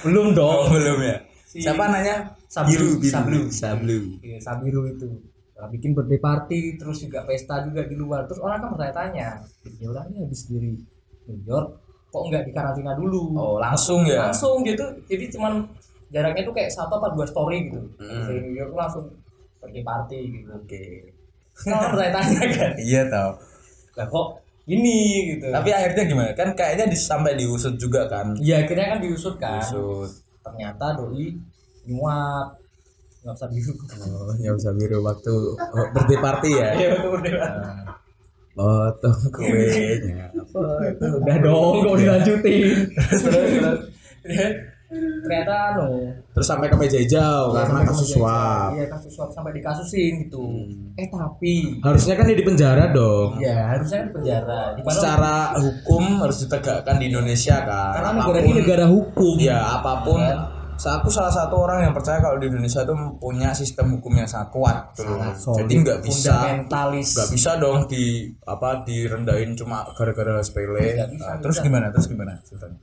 [0.01, 1.17] Belum Oh, belum ya.
[1.43, 2.35] Si- Siapa nanya?
[2.45, 3.41] Sablu, Biru, Sablu.
[3.49, 3.99] Sablu.
[4.19, 5.09] Iya, Sabiru itu
[5.53, 9.41] Nah, bikin birthday party terus juga pesta juga di luar terus orang kan bertanya-tanya
[9.73, 10.69] ya orang ini habis dari
[11.25, 14.29] New York kok nggak di karantina dulu Oh, langsung ya.
[14.29, 15.65] langsung gitu jadi cuman
[16.07, 18.21] jaraknya tuh kayak satu apa dua story gitu Hmm.
[18.23, 19.09] dari New York langsung
[19.67, 20.49] birthday party gitu.
[20.55, 20.83] Oke.
[21.67, 22.71] Kan tanya kan?
[22.79, 23.31] Iya tau.
[23.99, 24.27] Lah kok
[24.67, 24.95] ini
[25.35, 25.51] gitu?
[25.51, 26.31] Tapi akhirnya gimana?
[26.31, 28.31] Kan kayaknya sampai diusut juga kan?
[28.39, 29.59] Ya akhirnya kan diusut kan.
[29.59, 30.11] Diusut.
[30.39, 31.35] Ternyata doi
[31.83, 32.55] nyuap.
[33.27, 33.73] Nggak usah biru
[34.07, 36.69] oh ya usah biru waktu oh, birthday party ya?
[36.71, 37.59] Iya betul birthday party.
[38.57, 40.25] Potong kuenya.
[41.21, 42.89] Udah dong kok dilanjutin
[44.87, 49.51] ternyata anu terus sampai ke meja hijau ya, karena kasus suap iya kasus suap sampai
[49.59, 50.45] dikasusin gitu.
[50.95, 53.37] Eh tapi harusnya kan dia di penjara dong.
[53.37, 54.61] Ya harusnya kan penjara.
[54.73, 54.93] Di mana?
[54.95, 57.93] Secara hukum harus ditegakkan di Indonesia kan.
[57.99, 59.35] Karena negara ini negara hukum.
[59.37, 60.21] Ya apa pun.
[60.77, 64.29] Sa- aku salah satu orang yang percaya kalau di Indonesia itu punya sistem hukum yang
[64.29, 65.09] sangat kuat gitu.
[65.09, 66.33] Sangat jadi nggak bisa
[66.69, 70.97] nggak bisa dong di apa direndahin cuma gara-gara sepele.
[71.17, 71.65] Nah, terus bisa.
[71.65, 71.89] gimana?
[71.89, 72.37] Terus gimana?
[72.45, 72.77] Ceritanya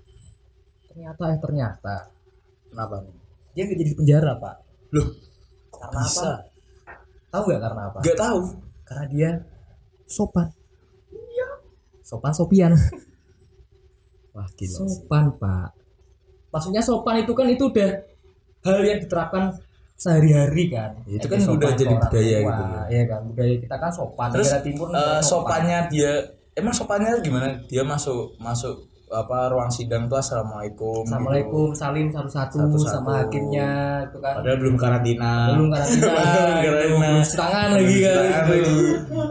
[0.94, 1.96] ternyata eh ternyata.
[2.70, 2.94] Kenapa
[3.54, 4.54] dia nggak jadi penjara pak.
[4.94, 5.06] Loh
[5.74, 6.22] karena bisa?
[6.22, 6.32] apa
[7.34, 7.98] tahu nggak karena apa?
[7.98, 8.38] Nggak tahu.
[8.86, 9.30] Karena dia
[10.06, 10.46] sopan.
[12.06, 12.72] Sopan sopian.
[14.34, 15.68] Wah gila sopan pak.
[16.54, 17.90] Maksudnya sopan itu kan itu udah
[18.62, 19.50] hal yang diterapkan
[19.98, 20.94] sehari-hari kan.
[21.10, 22.46] Ya, itu Kayak kan sopan udah ke jadi budaya tua.
[22.46, 22.62] gitu
[22.94, 23.20] iya kan?
[23.26, 26.12] Budaya kita kan sopan terus timur eh, negara sopannya dia
[26.54, 27.46] emang sopannya gimana?
[27.66, 32.90] Dia masuk masuk apa ruang sidang tuh assalamualaikum assalamualaikum salim satu-satu Satu-satu.
[32.90, 33.70] sama hakimnya
[34.04, 34.34] itu kan.
[34.38, 35.32] Padahal belum karantina.
[35.50, 36.98] Belum karantina Belum karantina.
[36.98, 38.50] belum cuci tangan lagi kan gitu.
[38.50, 38.76] lagi.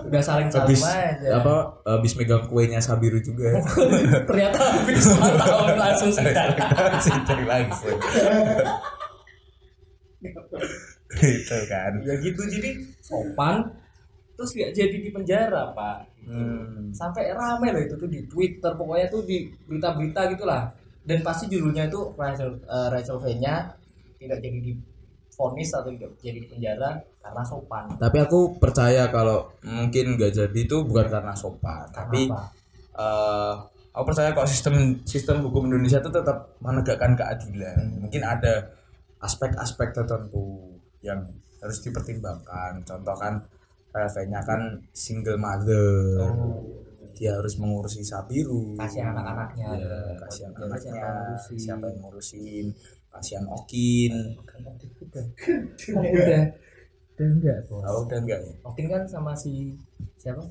[0.07, 1.29] udah saling habis salim aja.
[1.37, 3.59] apa habis megang kuenya Sabiru juga.
[4.31, 6.49] Ternyata habis tahun langsung sidang.
[6.97, 7.97] Sidang langsung.
[11.13, 11.91] Itu kan.
[12.01, 12.69] Ya gitu jadi
[12.99, 13.82] sopan
[14.33, 16.95] terus nggak jadi di penjara pak hmm.
[16.95, 20.63] sampai rame loh itu tuh di Twitter pokoknya tuh di berita-berita gitulah.
[21.03, 23.75] Dan pasti judulnya itu Rachel eh, Rachel V-nya
[24.15, 24.71] tidak jadi di
[25.35, 27.91] vonis atau tidak jadi di penjara karena sopan.
[27.99, 32.55] Tapi aku percaya kalau mungkin nggak jadi itu bukan karena sopan tapi Kenapa?
[32.93, 33.53] eh
[33.93, 37.99] aku percaya kalau sistem sistem hukum Indonesia itu tetap menegakkan keadilan.
[37.99, 38.71] Mungkin ada
[39.19, 41.19] aspek-aspek tertentu yang
[41.59, 42.79] harus dipertimbangkan.
[42.87, 43.43] Contoh kan
[44.29, 45.85] nya kan single mother.
[47.13, 48.73] Dia harus mengurusi Sabiru.
[48.73, 49.69] Kasihan anak-anaknya.
[49.77, 50.93] Ya, kasihan anaknya.
[50.97, 51.57] siapa yang ngurusin.
[51.61, 52.65] siapa yang ngurusin?
[53.13, 54.13] Kasihan Okin.
[54.41, 55.25] Udah
[55.93, 56.43] oh, udah.
[57.13, 57.85] Udah enggak bos?
[57.85, 58.53] Tahu udah enggak ya?
[58.65, 59.77] Okin kan sama si
[60.17, 60.41] siapa?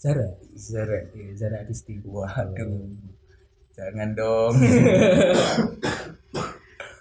[0.00, 0.32] Zara?
[0.56, 1.04] Zara.
[1.12, 2.00] Iya, Zara Adisti.
[2.08, 2.88] Waduh.
[3.76, 4.54] Jangan dong.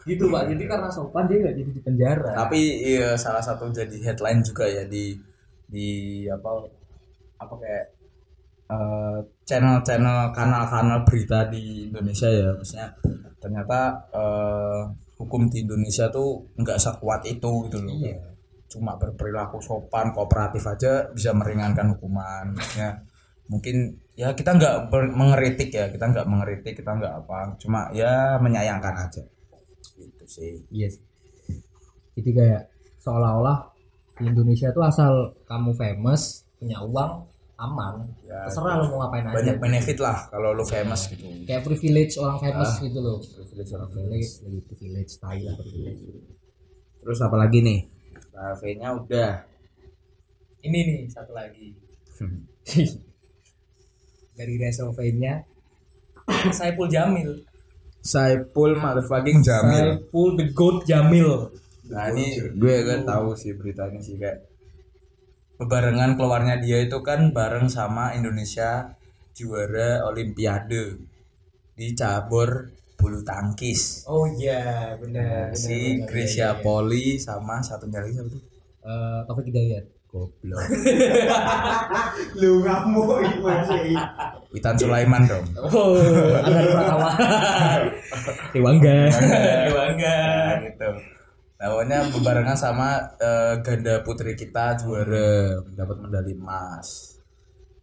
[0.10, 0.44] Gitu pak.
[0.52, 2.32] Jadi karena sopan dia nggak jadi di penjara.
[2.34, 5.29] Tapi iya, salah satu jadi headline juga ya di
[5.70, 6.50] di apa
[7.40, 7.86] apa kayak
[8.70, 12.50] eh, channel-channel kanal-kanal berita di Indonesia ya.
[12.58, 12.90] Maksudnya
[13.40, 13.80] ternyata
[14.12, 14.82] eh,
[15.22, 17.96] hukum di Indonesia tuh nggak sekuat itu gitu loh.
[17.96, 18.28] Iya.
[18.70, 22.54] cuma berperilaku sopan kooperatif aja bisa meringankan hukuman.
[22.54, 23.02] Maksudnya
[23.50, 25.90] mungkin ya kita nggak mengeritik ya.
[25.90, 27.58] Kita nggak mengeritik kita nggak apa.
[27.58, 29.26] Cuma ya menyayangkan aja.
[29.98, 30.62] Gitu sih.
[30.70, 31.02] Yes.
[32.14, 32.70] Jadi kayak
[33.02, 33.79] seolah-olah
[34.20, 35.12] di Indonesia tuh asal
[35.44, 37.24] kamu famous, punya uang,
[37.56, 38.04] aman.
[38.22, 39.36] Ya, Terserah lo mau ngapain aja.
[39.36, 43.18] banyak benefit lah kalau lu famous gitu Kayak privilege orang famous gitu loh.
[43.20, 46.04] privilege orang Privilege, lagi privilege, tai lah privilege.
[47.00, 47.80] terus apa lagi nih
[48.76, 49.32] nya udah
[50.60, 51.72] Ini nih satu lagi.
[54.38, 55.44] Dari Resolve-nya
[56.52, 57.44] Saiful Jamil.
[58.00, 61.52] Saipul motherfucking Jamil Saiful the Goat Jamil.
[61.90, 64.46] Nah ini gue kan tahu sih beritanya sih kayak
[65.56, 68.94] bebarengan keluarnya dia itu kan bareng sama Indonesia
[69.34, 70.96] juara Olimpiade
[71.74, 75.50] di cabur bulu tangkis Oh iya, benar.
[75.50, 78.44] benar, si Gracia Poli sama satu lagi siapa tuh
[78.80, 79.86] Eh, Taufik Hidayat.
[80.08, 80.58] goblok
[82.36, 83.94] Lu ngamuk itu masih.
[84.50, 85.94] Witan Sulaiman dong Oh,
[86.34, 87.10] Angga Pratama.
[88.50, 88.98] Dewangga.
[89.70, 90.16] Dewangga.
[90.18, 90.90] Nah, gitu.
[91.60, 97.20] Pokoknya bebarengan sama eh, ganda putri kita juara dapat medali emas.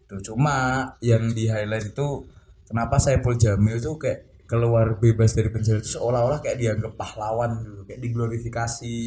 [0.08, 2.24] Tuh cuma yang di highlight itu
[2.64, 7.82] kenapa Saiful Jamil tuh kayak keluar bebas dari penjara itu seolah-olah kayak dianggap pahlawan gitu,
[7.84, 8.98] kayak diglorifikasi,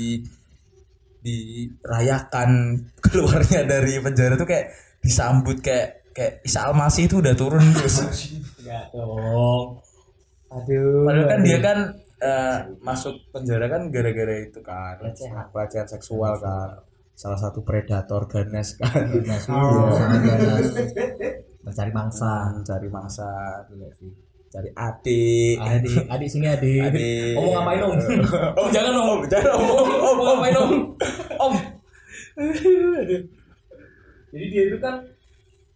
[1.26, 2.52] dirayakan
[3.10, 4.70] keluarnya dari penjara tuh kayak
[5.02, 8.06] disambut kayak kayak Isa Almasih itu udah turun terus.
[8.62, 9.82] Enggak dong.
[10.54, 11.10] Aduh.
[11.10, 11.48] Padahal kan aduh.
[11.48, 11.80] dia kan
[12.20, 15.46] eh, masuk penjara kan gara-gara itu kan Pelecehan.
[15.52, 16.80] pelecehan seksual kan
[17.16, 20.66] salah satu predator ganas kan Ganas, iya, sangat ganas.
[21.60, 22.56] Mencari mangsa.
[22.56, 23.30] mencari mangsa
[24.50, 26.82] cari adik Adik, adik sini adik.
[26.82, 27.38] Adik.
[27.38, 27.94] Om ngapain om?
[28.66, 29.20] om jangan om.
[29.30, 29.68] jangan om
[30.02, 30.72] om ngapain om?
[31.38, 31.54] Om.
[34.34, 35.06] jadi dia itu kan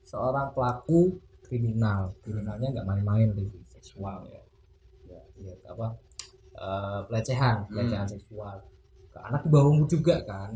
[0.02, 3.30] seorang pelaku kriminal kriminalnya nggak main-main
[3.70, 4.42] seksual ya
[5.06, 5.94] ya, ya apa
[6.58, 8.58] eh, pelecehan pelecehan seksual.
[9.14, 10.54] Ke anak di bawah umur juga kan.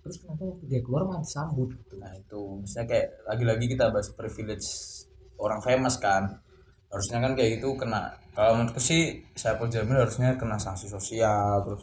[0.00, 1.94] Terus kenapa waktu dia keluar malah disambut gitu?
[2.00, 2.40] Nah itu.
[2.64, 4.68] Misalnya kayak lagi-lagi kita bahas privilege
[5.36, 6.40] orang famous kan.
[6.88, 11.82] Harusnya kan kayak gitu kena kalau menurutku sih saya Jamil harusnya kena sanksi sosial terus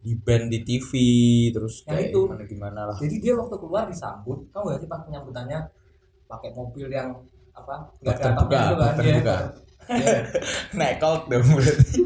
[0.00, 0.90] di band di TV
[1.52, 2.20] terus Ya, kayak itu.
[2.24, 2.96] gimana gimana lah.
[2.96, 4.38] Jadi dia waktu keluar disambut.
[4.54, 5.60] Kamu gak sih pas penyambutannya?
[6.30, 7.10] Pakai mobil yang
[7.52, 7.90] apa?
[8.00, 9.36] Nggak ada terbuka, atapnya itu bak kan terbuka.
[10.78, 11.98] Nekot dong berarti.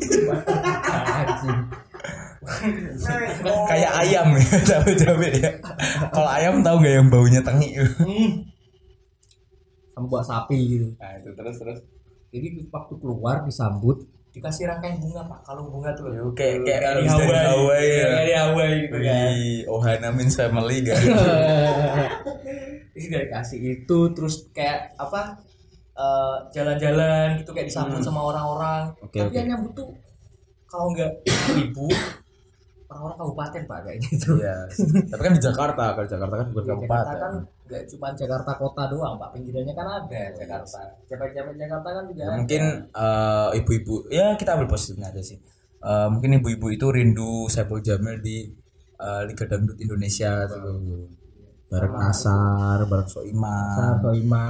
[3.69, 5.51] Kayak ayam ya cabe cabe ya.
[6.13, 8.45] Kalau ayam tahu nggak yang baunya tengi Hmm.
[9.95, 10.89] sama buat sapi gitu.
[10.99, 11.79] Nah itu terus terus.
[12.35, 14.03] Jadi waktu keluar disambut
[14.35, 15.41] dikasih rangkaian bunga pak.
[15.47, 16.11] Kalau bunga tuh.
[16.11, 18.07] Yo, kayak kayak dari Hawaii, Hawaii ya.
[18.11, 19.31] dari Hawaii gitu kan.
[19.71, 20.99] Ohana means family kan
[22.95, 25.39] Ini dari kasih itu terus kayak apa
[25.95, 29.37] eh, jalan-jalan gitu kayak disambut sama orang-orang Oke, tapi oke.
[29.37, 29.89] yang nyambut tuh
[30.65, 31.13] kalau nggak
[31.57, 31.87] ibu
[32.85, 34.57] orang-orang kabupaten pak kayak gitu Iya.
[35.09, 37.17] Tapi kan di Jakarta, kalau Jakarta kan bukan Jakarta kabupaten.
[37.17, 42.21] kan nggak cuma Jakarta kota doang pak pinggirannya kan ada Jakarta jabat-jabat Jakarta kan juga
[42.21, 42.37] Ya, ada.
[42.37, 45.39] mungkin eh, ibu-ibu, ya kita ambil positifnya aja sih.
[45.81, 48.47] Eh, mungkin ibu-ibu itu rindu Saiful Jamil di
[48.97, 51.09] eh, Liga Dangdut Indonesia tuh.
[51.65, 54.47] Bareng Nasar, bareng Soiman, Soima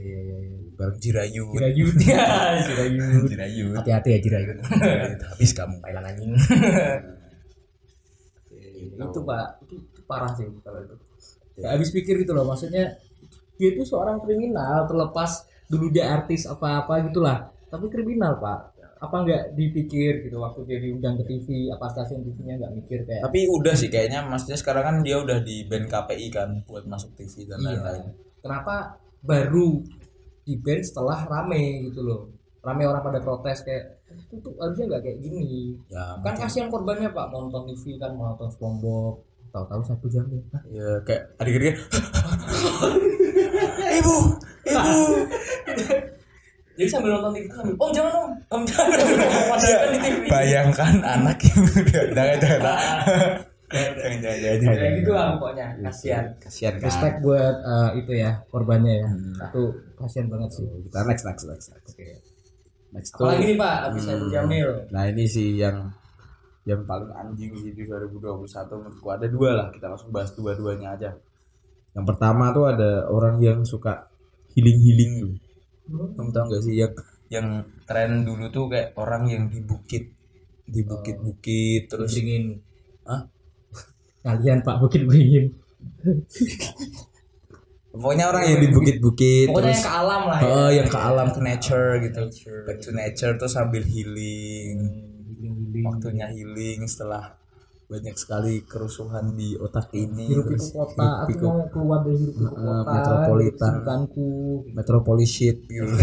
[0.00, 0.70] iya iya iya iya.
[0.76, 1.44] bareng Jirayu.
[1.52, 1.96] Jirayut.
[2.06, 2.24] Ya
[2.68, 3.28] Jirayut.
[3.28, 3.66] Jirayu.
[3.72, 4.58] hati-hati ya Jirayut.
[5.24, 5.76] Habis kamu.
[5.80, 6.30] Thailand anjing.
[8.96, 10.96] Itu pak itu, itu parah sih kalau itu.
[11.56, 13.00] Gak habis pikir gitu loh maksudnya
[13.56, 17.48] dia itu seorang kriminal terlepas dulu dia artis apa-apa gitulah.
[17.72, 18.76] Tapi kriminal pak.
[18.96, 23.28] Apa nggak dipikir gitu waktu dia diundang ke TV apa stasiun TV-nya nggak mikir kayak
[23.28, 27.12] Tapi udah sih kayaknya maksudnya sekarang kan dia udah di band KPI kan buat masuk
[27.12, 27.76] TV dan iya.
[27.76, 28.16] lain-lain.
[28.40, 29.82] kenapa baru
[30.46, 32.30] di band setelah rame gitu loh.
[32.62, 35.74] Rame orang pada protes kayak itu tuh harusnya nggak kayak gini.
[35.90, 40.42] Ya, kan kasihan korbannya pak nonton TV kan mau nonton SpongeBob tahu-tahu satu jam ya.
[40.70, 41.74] Ya kayak adik-adiknya
[43.98, 44.16] ibu
[44.66, 44.96] ibu.
[46.76, 48.30] Jadi sambil nonton TV sambil om jangan om.
[48.52, 48.98] Om jangan.
[49.50, 52.62] Padahal kan di TV bayangkan anak yang udah jangan jangan
[53.66, 55.66] jangan jangan jangan kayak gitu lah pokoknya.
[55.82, 56.24] Kasihan.
[56.38, 59.08] kasihan kan respect buat eh, itu ya korbannya ya.
[59.10, 59.34] Hmm.
[59.50, 59.62] itu
[59.98, 60.66] kasihan banget sih.
[60.86, 61.90] Kita next next next next.
[61.94, 62.06] Oke.
[62.94, 64.30] next apalagi nih pak abis Hmm.
[64.30, 64.68] Jamil.
[64.94, 65.90] Nah ini sih yang
[66.66, 68.46] yang paling anjing sih di 2021
[68.78, 69.08] menurutku.
[69.10, 71.10] Ada dua lah kita langsung bahas dua-duanya aja.
[71.98, 74.06] Yang pertama tuh ada orang yang suka
[74.54, 75.34] healing healing tuh
[75.86, 76.92] kamu tahu gak sih yang
[77.30, 77.46] yang
[77.86, 80.14] tren dulu tuh kayak orang yang di bukit.
[80.66, 82.58] Di bukit-bukit terus ingin
[83.06, 83.22] Hah?
[84.26, 85.54] Kalian pak bukit beringin
[87.94, 90.50] pokoknya orang yang di bukit-bukit pokoknya terus yang ke alam lah ya.
[90.50, 92.20] oh yang ke alam ke nature gitu.
[92.26, 92.60] Nature.
[92.68, 94.76] back to nature tuh sambil healing.
[95.40, 95.84] Healing-healing.
[95.86, 97.38] waktunya healing setelah
[97.86, 101.06] banyak sekali kerusuhan di otak ini hirup terus pikuk kota.
[101.30, 103.70] hirup aku mau keluar dari hirup pikuk Heeh, kota metropolitan.
[103.70, 104.28] kesibukanku
[104.74, 105.94] metropolis shit gitu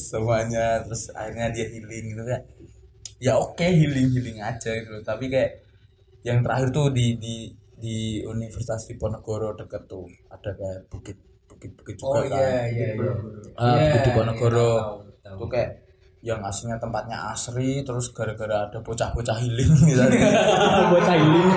[0.00, 2.42] semuanya terus akhirnya dia healing gitu kayak
[3.22, 4.98] ya oke healing healing aja gitu.
[5.04, 5.62] Tapi kayak
[6.22, 11.96] yang terakhir tuh di di di Universitas Diponegoro deket tuh ada kayak bukit bukit bukit
[12.00, 12.38] oh juga kan.
[12.38, 12.86] iya iya.
[12.92, 13.12] Iya
[13.52, 14.70] Ah, Iya, Bukit iya, Diponegoro.
[15.18, 15.36] tahu.
[15.36, 15.70] itu kayak
[16.22, 20.30] yang aslinya tempatnya asri terus gara-gara ada bocah-bocah healing misalnya.
[20.88, 21.48] Bocah healing.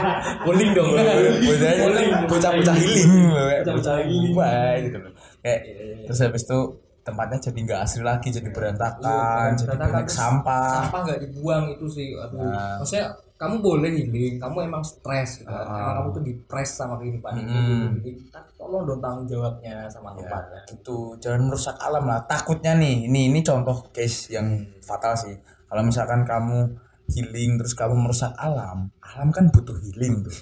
[0.41, 3.11] Bowling dong bocah-bocah healing.
[3.29, 4.33] kayak Bocah-bocah bocah healing.
[4.33, 4.81] healing.
[4.83, 5.11] Gitu loh.
[5.39, 6.59] Kayak Iya, terus habis itu
[7.01, 10.69] tempatnya jadi nggak asri lagi jadi berantakan Iya, jadi berantakan, banyak sampah.
[10.81, 12.37] sampah nggak dibuang itu sih aduh.
[12.41, 12.81] Nah.
[12.81, 15.51] maksudnya kamu boleh healing kamu emang stres gitu.
[15.51, 15.67] Ah.
[15.67, 17.99] emang kamu tuh depres sama kehidupan itu Hmm.
[17.99, 20.61] Jadi, tapi tolong dong tanggung jawabnya sama ya tempatnya.
[20.71, 22.23] gitu jangan merusak alam lah.
[22.23, 25.35] Takutnya nih ini ini contoh case yang fatal sih.
[25.67, 26.79] Kalau misalkan kamu
[27.11, 30.35] healing terus kamu merusak alam alam kan butuh healing tuh.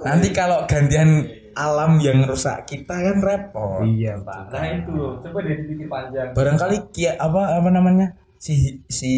[0.00, 3.84] Nanti kalau gantian alam yang rusak kita kan repot.
[3.84, 4.52] Iya pak.
[4.52, 4.90] Nah itu.
[4.92, 6.32] Loh coba deh dipikir panjang.
[6.32, 9.12] Barangkali kia apa apa namanya si si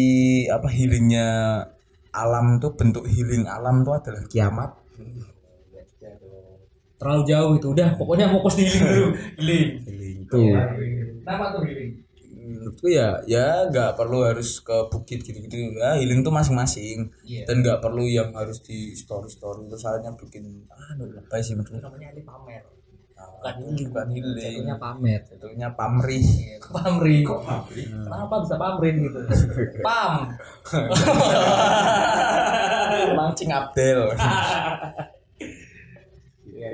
[0.49, 1.27] apa healingnya
[2.09, 4.71] alam tuh bentuk healing alam tuh adalah kiamat.
[6.99, 7.67] Terlalu jauh itu.
[7.71, 9.09] Udah pokoknya fokus di healing dulu.
[9.39, 9.67] Healing.
[9.87, 10.17] Healing.
[10.19, 10.43] Iya, tuh
[11.23, 11.91] kenapa tuh healing?
[12.49, 15.79] Menurutku ya ya nggak perlu harus ke bukit gitu-gitu.
[15.79, 17.07] Ya healing tuh masing-masing.
[17.23, 17.47] Iya.
[17.47, 21.79] dan nggak perlu yang harus di story story terus soalnya bikin ah lebay sih menurutku.
[21.79, 22.78] Namanya ini pamer
[23.39, 26.25] bukan healing bukan healing jatuhnya pamer jatuhnya pamrih.
[26.75, 27.87] Pamri Kok pabrik?
[27.89, 29.19] kenapa bisa pamrin gitu?
[29.87, 30.13] Pam.
[33.17, 34.11] Mancing Abdel.
[36.45, 36.69] Iya,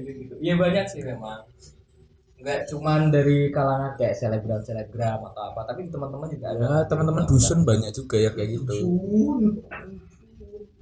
[0.00, 0.34] gitu.
[0.40, 1.44] Iya banyak sih memang.
[2.42, 6.58] Enggak cuman dari kalangan kayak selebgram selebgram atau apa, tapi teman-teman juga ada.
[6.58, 8.74] ya teman-teman dusun banyak juga ya kayak gitu.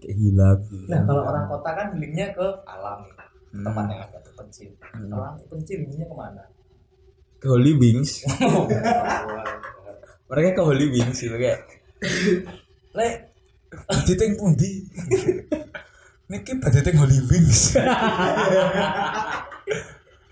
[0.01, 3.29] Kayak hilang Nah kalau orang kota kan healingnya ke alam, Hmm.
[3.51, 4.71] Tempat yang agak terpencil.
[4.79, 6.43] Kalau orang terpencil healingnya ke mana?
[7.41, 8.21] ke Holy Wings.
[10.29, 11.65] Mereka ke Holy Wings gitu kayak
[12.93, 13.33] lek
[14.15, 14.85] teng pundi?
[16.29, 17.75] Niki badhe teng Holy Wings.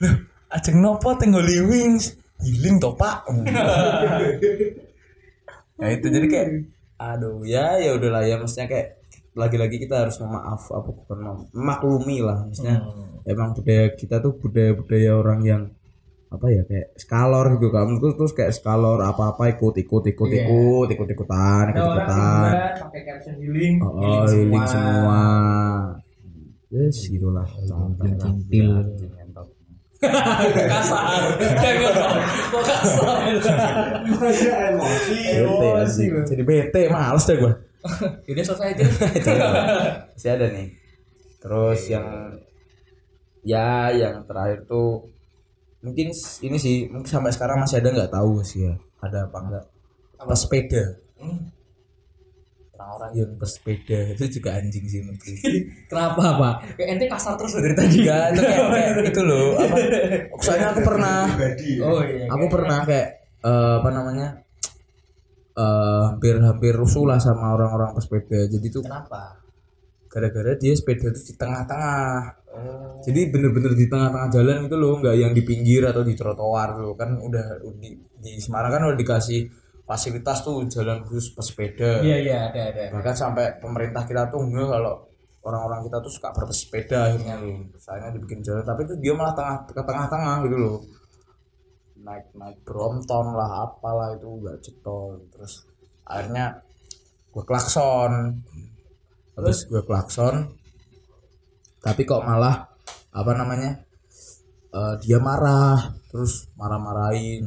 [0.05, 0.15] Loh,
[0.53, 2.13] ajeng nopo teng Holy Wings?
[2.39, 3.27] Healing toh pak?
[5.81, 6.49] Nah itu jadi kayak
[6.99, 8.99] aduh ya ya udahlah ya maksudnya kayak
[9.35, 11.19] lagi-lagi kita harus memaaf apa bukan
[11.53, 12.81] memaklumi lah maksudnya
[13.25, 15.62] emang budaya kita tuh budaya-budaya orang yang
[16.29, 20.29] apa ya kayak skalor gitu kan terus terus kayak skalor apa apa ikut ikut ikut
[20.29, 20.45] Iya.
[20.45, 22.51] ikut ikut ikutan Ada ikut ikutan
[22.85, 23.97] pakai caption healing, oh
[24.29, 25.21] healing semua
[26.69, 27.49] yes gitulah
[28.21, 28.69] cintil.
[29.99, 31.23] kasar.
[32.53, 33.19] Kasar?
[34.69, 36.05] Emosi.
[36.29, 37.53] jadi bete males deh gue
[38.31, 38.85] Udah selesai aja.
[40.14, 40.69] masih ada nih
[41.38, 42.35] terus yang
[43.41, 45.07] ya yang terakhir tuh
[45.79, 46.11] mungkin
[46.43, 49.64] ini sih mungkin sampai sekarang masih ada nggak tahu sih ya ada apa enggak
[50.21, 50.85] pesepeda
[51.19, 51.51] Hmm.
[52.73, 55.35] orang-orang yang bersepeda itu juga anjing sih menurutku
[55.91, 56.55] Kenapa pak?
[56.79, 58.07] Kayak ente kasar terus dari tadi.
[58.07, 59.77] Enggak, itu kayak, kayak itu loh apa
[60.38, 61.19] soalnya aku pernah.
[61.83, 62.31] Oh iya.
[62.31, 63.09] aku pernah kayak
[63.43, 64.29] eh, apa namanya
[65.59, 69.42] eh hampir hampir rusuh lah sama orang-orang pesepeda jadi tuh Kenapa?
[70.07, 72.99] gara-gara dia sepeda tuh di tengah-tengah Oh.
[73.07, 76.99] jadi bener-bener di tengah-tengah jalan itu loh nggak yang di pinggir atau di trotoar loh
[76.99, 79.47] kan udah di, di Semarang kan udah dikasih
[79.87, 82.83] fasilitas tuh jalan khusus pesepeda Iya iya ada ada.
[82.90, 85.07] bahkan sampai pemerintah kita tuh enggak kalau
[85.44, 89.57] orang-orang kita tuh suka bersepeda akhirnya loh misalnya dibikin jalan tapi itu dia malah tengah
[89.62, 90.77] ke tengah-tengah gitu loh
[92.09, 95.21] naik naik Brompton lah apalah itu enggak cetol.
[95.29, 95.68] Terus
[96.09, 96.64] akhirnya
[97.29, 98.40] gue klakson.
[99.37, 100.59] Terus gue klakson
[101.83, 102.66] tapi kok malah
[103.14, 103.71] apa namanya
[104.75, 107.44] eh, dia marah terus marah-marahin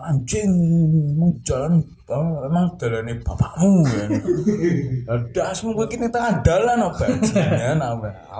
[0.00, 0.50] anjing
[1.14, 4.10] emang jalan oh, emang jalannya bapakmu kan
[5.10, 7.04] ada semua gue kini tengah jalan apa?
[7.34, 7.74] Ya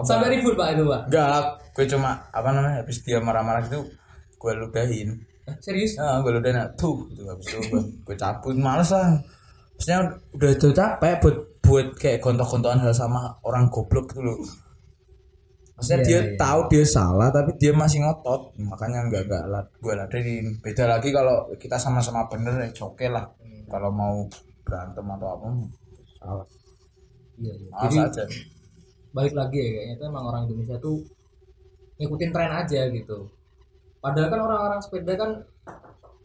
[0.07, 1.01] Sampai ribut pak itu pak.
[1.11, 3.83] enggak gue cuma apa namanya habis dia marah-marah gitu
[4.39, 5.19] gue ludahin
[5.61, 6.01] Serius?
[6.01, 7.59] nah, gue ludahin nah, tuh gitu habis itu
[8.01, 9.21] gue, cabut males lah
[9.77, 9.99] maksudnya
[10.33, 14.39] udah udah capek buat buat kayak gontok-gontokan hal sama orang goblok gitu loh
[15.75, 16.37] maksudnya Iya, dia iya.
[16.39, 21.09] tahu dia salah tapi dia masih ngotot makanya nggak nggak lah gue ladenin beda lagi
[21.11, 23.27] kalau kita sama-sama bener ya oke lah
[23.69, 24.25] kalau mau
[24.65, 25.47] berantem atau apa
[26.21, 26.47] salah
[27.35, 27.69] Iya, iya.
[27.75, 28.25] malas Jadi aja
[29.15, 30.99] balik lagi ya kayaknya itu emang orang Indonesia tuh
[31.99, 33.19] ngikutin tren aja gitu.
[34.05, 35.31] Padahal kan orang-orang sepeda kan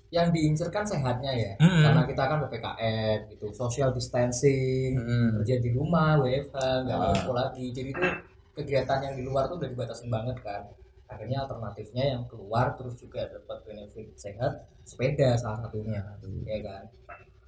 [0.09, 1.53] yang diincer kan sehatnya ya.
[1.55, 1.79] Mm-mm.
[1.79, 5.39] Karena kita kan PPKM gitu, social distancing, Mm-mm.
[5.39, 7.05] kerja di rumah, WFH, nggak Ah.
[7.07, 7.65] ngumpul lagi.
[7.69, 8.11] Jadi tuh
[8.53, 10.67] kegiatan yang di luar tuh udah dibatasin banget kan.
[11.05, 14.51] Akhirnya alternatifnya yang keluar terus juga dapat benefit sehat,
[14.83, 16.03] sepeda salah satunya,
[16.43, 16.83] ya kan.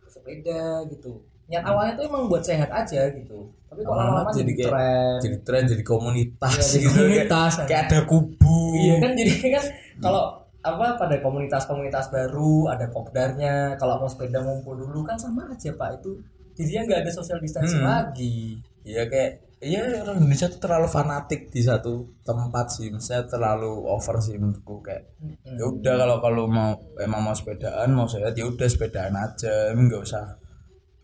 [0.08, 1.22] Sepeda gitu.
[1.48, 3.52] Niat awalnya tuh emang buat sehat aja gitu.
[3.68, 5.16] Tapi kalau Lama-lama jadi jadi tren.
[5.20, 7.52] jadi tren jadi komunitas Iya, jadi gitu komunitas.
[7.54, 9.64] kayak, kayak ada kubu Iya kan jadi kan
[10.02, 10.24] kalau
[10.62, 16.02] apa pada komunitas-komunitas baru ada kopdarnya kalau mau sepeda ngumpul dulu kan sama aja pak
[16.02, 16.22] itu.
[16.54, 17.90] Jadinya nggak ada social distancing Hmm.
[17.90, 18.60] lagi.
[18.84, 24.18] Iya kayak Iya orang Indonesia tuh terlalu fanatik di satu tempat sih, misalnya terlalu over
[24.18, 25.38] sih menurutku kayak Hmm.
[25.54, 30.02] ya udah kalau kalau mau emang mau sepedaan mau sehat ya udah sepedaan aja, nggak
[30.02, 30.26] usah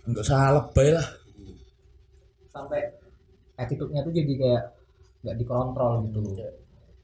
[0.09, 1.07] nggak usah lebay lah.
[2.49, 2.81] sampai
[3.53, 4.63] attitude-nya tuh jadi kayak
[5.21, 6.21] nggak dikontrol gitu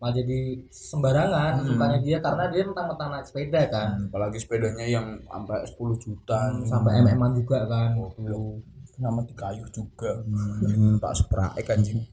[0.03, 1.67] malah jadi sembarangan Hmm.
[1.69, 6.99] sukanya dia karena dia mentang-mentang naik sepeda kan Apalagi sepedanya yang sampai 10 juta, sampai
[6.99, 8.59] mm juga kan Goblok.
[8.93, 10.11] sama di kayu juga.
[10.21, 12.03] Hmm, Pak Supraek anjing.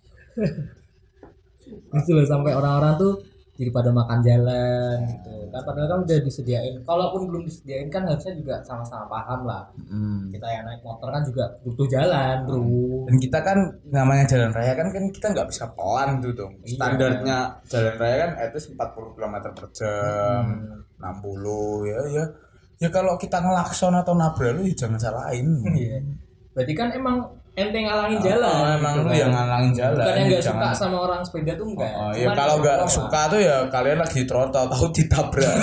[1.92, 3.12] gitu loh sampai orang-orang tuh
[3.60, 8.32] jadi pada makan jalan gitu kan padahal kan udah disediain kalaupun belum disediain kan harusnya
[8.32, 10.32] juga sama-sama paham lah Hmm.
[10.32, 12.62] kita yang naik motor kan juga butuh jalan bro
[13.04, 16.52] Dan kita kan namanya jalan raya kan kan kita nggak bisa pelan tuh dong.
[16.62, 16.78] Iya.
[16.78, 21.20] Standarnya jalan raya kan least 40 km per jam, Hmm.
[21.20, 22.24] 60 ya ya.
[22.80, 25.48] Ya kalau kita ngelakson atau nabrak lu ya jangan salahin.
[25.74, 26.00] Iya.
[26.54, 27.16] Berarti kan emang
[27.52, 29.18] ente ngalangin Oh, jalan emang gitu lu kan.
[29.18, 32.36] yang ngalangin jalan bukan yang nggak suka sama orang sepeda tuh enggak Oh, ya Cuman
[32.36, 35.54] kalau nggak suka tuh ya kalian lagi trotol tahu ditabrak.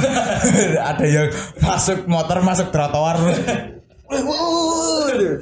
[0.90, 1.28] Ada yang
[1.58, 3.40] masuk motor masuk trotoar terus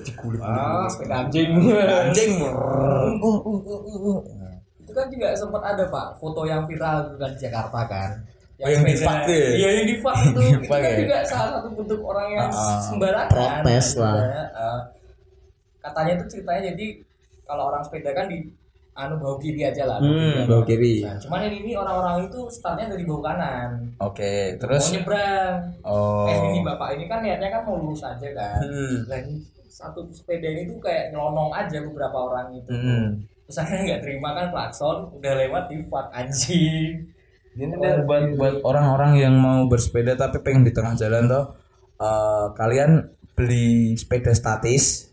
[0.02, 0.42] diguling.
[0.42, 2.32] ah sepeda anjing Anjing.
[4.80, 8.12] itu kan juga sempat ada pak foto yang viral juga di Jakarta kan
[8.56, 9.48] Oh, yang di sepeda- fuck ya?
[9.52, 10.08] iya yang di itu
[10.56, 10.96] itu kan ya?
[10.98, 14.16] juga salah satu bentuk orang yang Ah, sembarangan protes gitu lah.
[15.86, 16.86] Katanya itu ceritanya jadi
[17.46, 18.50] kalau orang sepeda kan di
[18.96, 21.04] anu bau kiri aja lah Hmm, bau kiri.
[21.04, 26.26] Nah, cuman yang ini orang-orang itu startnya dari bau kanan Oke, mau terus nyebrang oh.
[26.26, 29.04] eh ini bapak ini kan niatnya kan mau lurus aja kan Hmm.
[29.06, 29.24] dan
[29.68, 33.20] satu sepeda ini tuh kayak nyelonong aja beberapa orang itu Hmm.
[33.46, 37.12] terus akhirnya nggak terima kan klakson udah lewat di fuck anjing
[37.56, 41.46] Ini deh buat buat orang-orang yang mau bersepeda tapi pengen di tengah jalan tuh
[41.96, 42.92] eh, kalian
[43.32, 45.12] beli sepeda statis.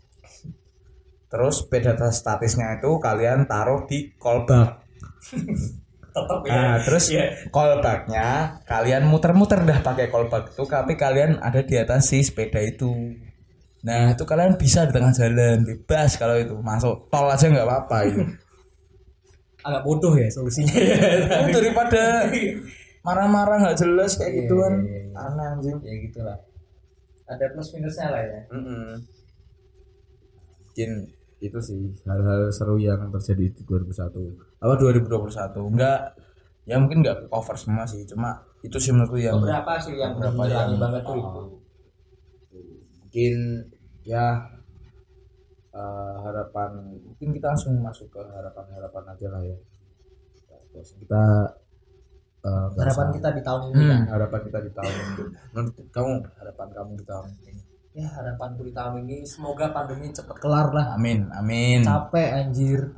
[1.33, 4.85] Terus sepeda statisnya itu kalian taruh di kolbak.
[6.13, 7.25] tetep ya Nah, terus Iya.
[7.49, 8.27] kolbaknya
[8.69, 13.17] kalian muter-muter dah pakai kolbak itu tapi kalian ada di atas si sepeda itu.
[13.81, 17.97] Nah, itu kalian bisa di tengah jalan bebas kalau itu masuk tol aja nggak apa-apa
[18.05, 18.21] itu.
[19.65, 20.75] agak bodoh ya solusinya
[21.39, 22.27] Oh, daripada
[23.01, 25.17] marah-marah nggak jelas kayak gituan iya, iya.
[25.17, 25.77] aneh anjing.
[25.81, 26.37] ya gitulah
[27.25, 28.99] ada plus minusnya lah ya Mm-mm.
[30.67, 30.91] Mungkin
[31.43, 34.15] itu sih hal-hal seru yang terjadi di 2001
[34.57, 35.99] apa 2021 enggak.
[36.63, 40.39] Ya mungkin enggak cover semua sih cuma itu sih menurutku yang beberapa sih yang Beberapa
[40.39, 41.15] beberapa yang- banget tuh.
[41.15, 41.47] Itu Oh.
[43.03, 43.35] mungkin
[44.03, 44.27] ya
[45.73, 46.69] eh, harapan
[47.01, 49.57] mungkin kita langsung masuk ke harapan-harapan aja lah ya.
[50.71, 51.21] Terus kita
[52.43, 54.01] nggak harapan kita di tahun ini Hmm, kan?
[54.11, 55.23] harapan kita di tahun ini.
[55.51, 57.61] Menurut kamu harapan kamu di tahun ini
[57.93, 60.97] ya harapanku di tahun ini semoga pandemi cepet kelar lah.
[60.97, 61.85] Amin amin.
[61.85, 62.89] Capek anjir.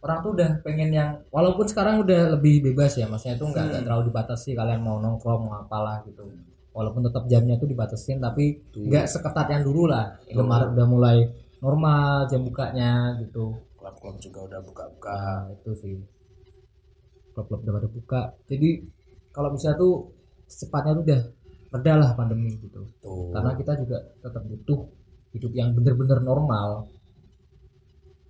[0.00, 3.82] Orang tuh udah pengen yang walaupun sekarang udah lebih bebas ya maksudnya itu nggak nggak
[3.84, 6.26] terlalu dibatasi kalian mau nongkrong mau apalah gitu.
[6.70, 10.18] Walaupun tetap jamnya tuh dibatasin tapi nggak seketat yang dulu lah.
[10.26, 11.16] Kemarin udah mulai
[11.62, 13.54] normal jam bukanya gitu.
[13.78, 15.14] Klub-klub juga udah buka-buka.
[15.14, 15.96] Nah itu sih.
[17.36, 18.22] Klub-klub udah pada buka.
[18.48, 18.70] Jadi
[19.30, 20.10] kalau bisa tuh
[20.50, 21.22] secepatnya tuh udah
[21.70, 22.82] reda lah pandemi gitu.
[23.02, 24.80] Tuh karena kita juga tetap butuh
[25.34, 26.90] hidup yang bener-bener normal.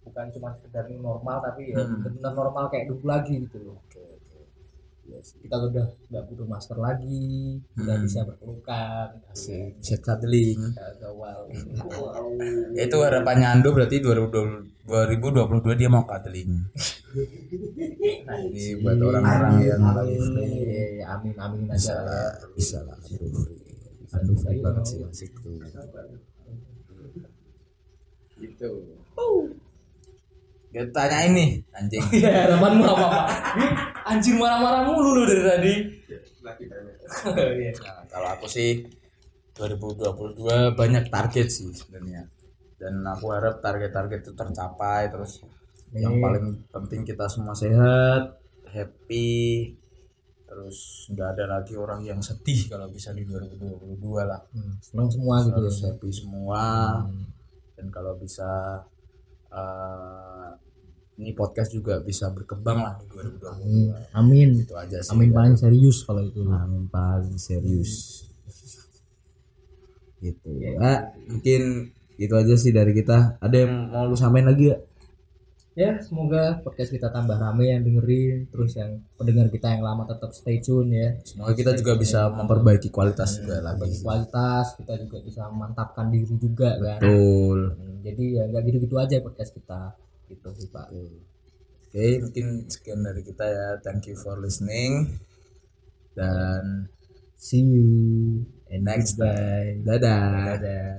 [0.04, 2.02] Bukan cuma sekedar normal tapi ya Hmm.
[2.04, 3.78] bener-bener normal kayak dulu lagi gitu loh
[5.10, 8.04] kita udah nggak butuh masker lagi udah Hmm.
[8.06, 11.50] bisa berpelukan Asik, bisa cuddling nggak gawal
[12.72, 16.50] Ya, itu harapannya Ando berarti 2020 2022 dia mau cuddling.
[18.50, 22.26] Ini buat orang-orang yang Iya, amin amin bisa aja lah ya.
[22.42, 22.50] lah.
[22.54, 22.96] Bisa lah.
[24.10, 25.58] Ando free banget sih asik tuh
[28.40, 28.70] gitu
[30.70, 32.02] Dia tanyain nih anjing.
[32.14, 33.24] Ya harapanmu apa pak?
[33.58, 33.66] Ini
[34.06, 35.74] anjir marah-marah mulu lu dari tadi.
[37.20, 37.74] Iya.
[37.74, 38.86] Nah, kalau aku sih
[39.58, 42.22] 2022 banyak target sih sebenarnya.
[42.78, 45.42] Dan aku harap target-target itu tercapai terus
[45.90, 46.22] yang Nih.
[46.22, 48.38] paling penting kita semua sehat
[48.70, 49.74] happy
[50.46, 54.38] terus nggak ada lagi orang yang sedih kalau bisa di 2022 lah.
[54.54, 55.72] Hmm, seneng semua gitu ya.
[55.90, 56.62] Happy semua.
[57.10, 57.26] Hmm.
[57.80, 58.76] dan kalau bisa
[59.50, 60.48] eh,
[61.20, 66.02] ini podcast juga bisa berkembang lah di 2022 amin itu aja sih amin paling serius
[66.06, 68.24] kalau itu Amin paling serius.
[70.20, 70.52] Gitu.
[70.76, 73.40] Ah, mungkin itu aja sih dari kita.
[73.40, 74.76] Ada yang mau lu samain lagi ya?
[75.78, 80.34] Ya semoga podcast kita tambah rame yang dengerin terus yang pendengar kita yang lama tetap
[80.34, 84.02] stay tune ya Semoga kita juga bisa memperbaiki kualitas juga bagi lagi.
[84.02, 87.58] kualitas kita juga bisa memantapkan diri juga kan Betul.
[87.78, 89.82] Hmm, jadi ya nggak gitu-gitu aja podcast kita
[90.26, 90.90] gitu sih pak
[91.90, 93.68] Oke, mungkin sekian dari kita ya.
[93.82, 95.18] Thank you for listening.
[96.14, 96.86] Dan
[97.34, 97.90] see you
[98.70, 99.82] and next time.
[99.82, 100.54] Dadah.
[100.54, 100.90] dadah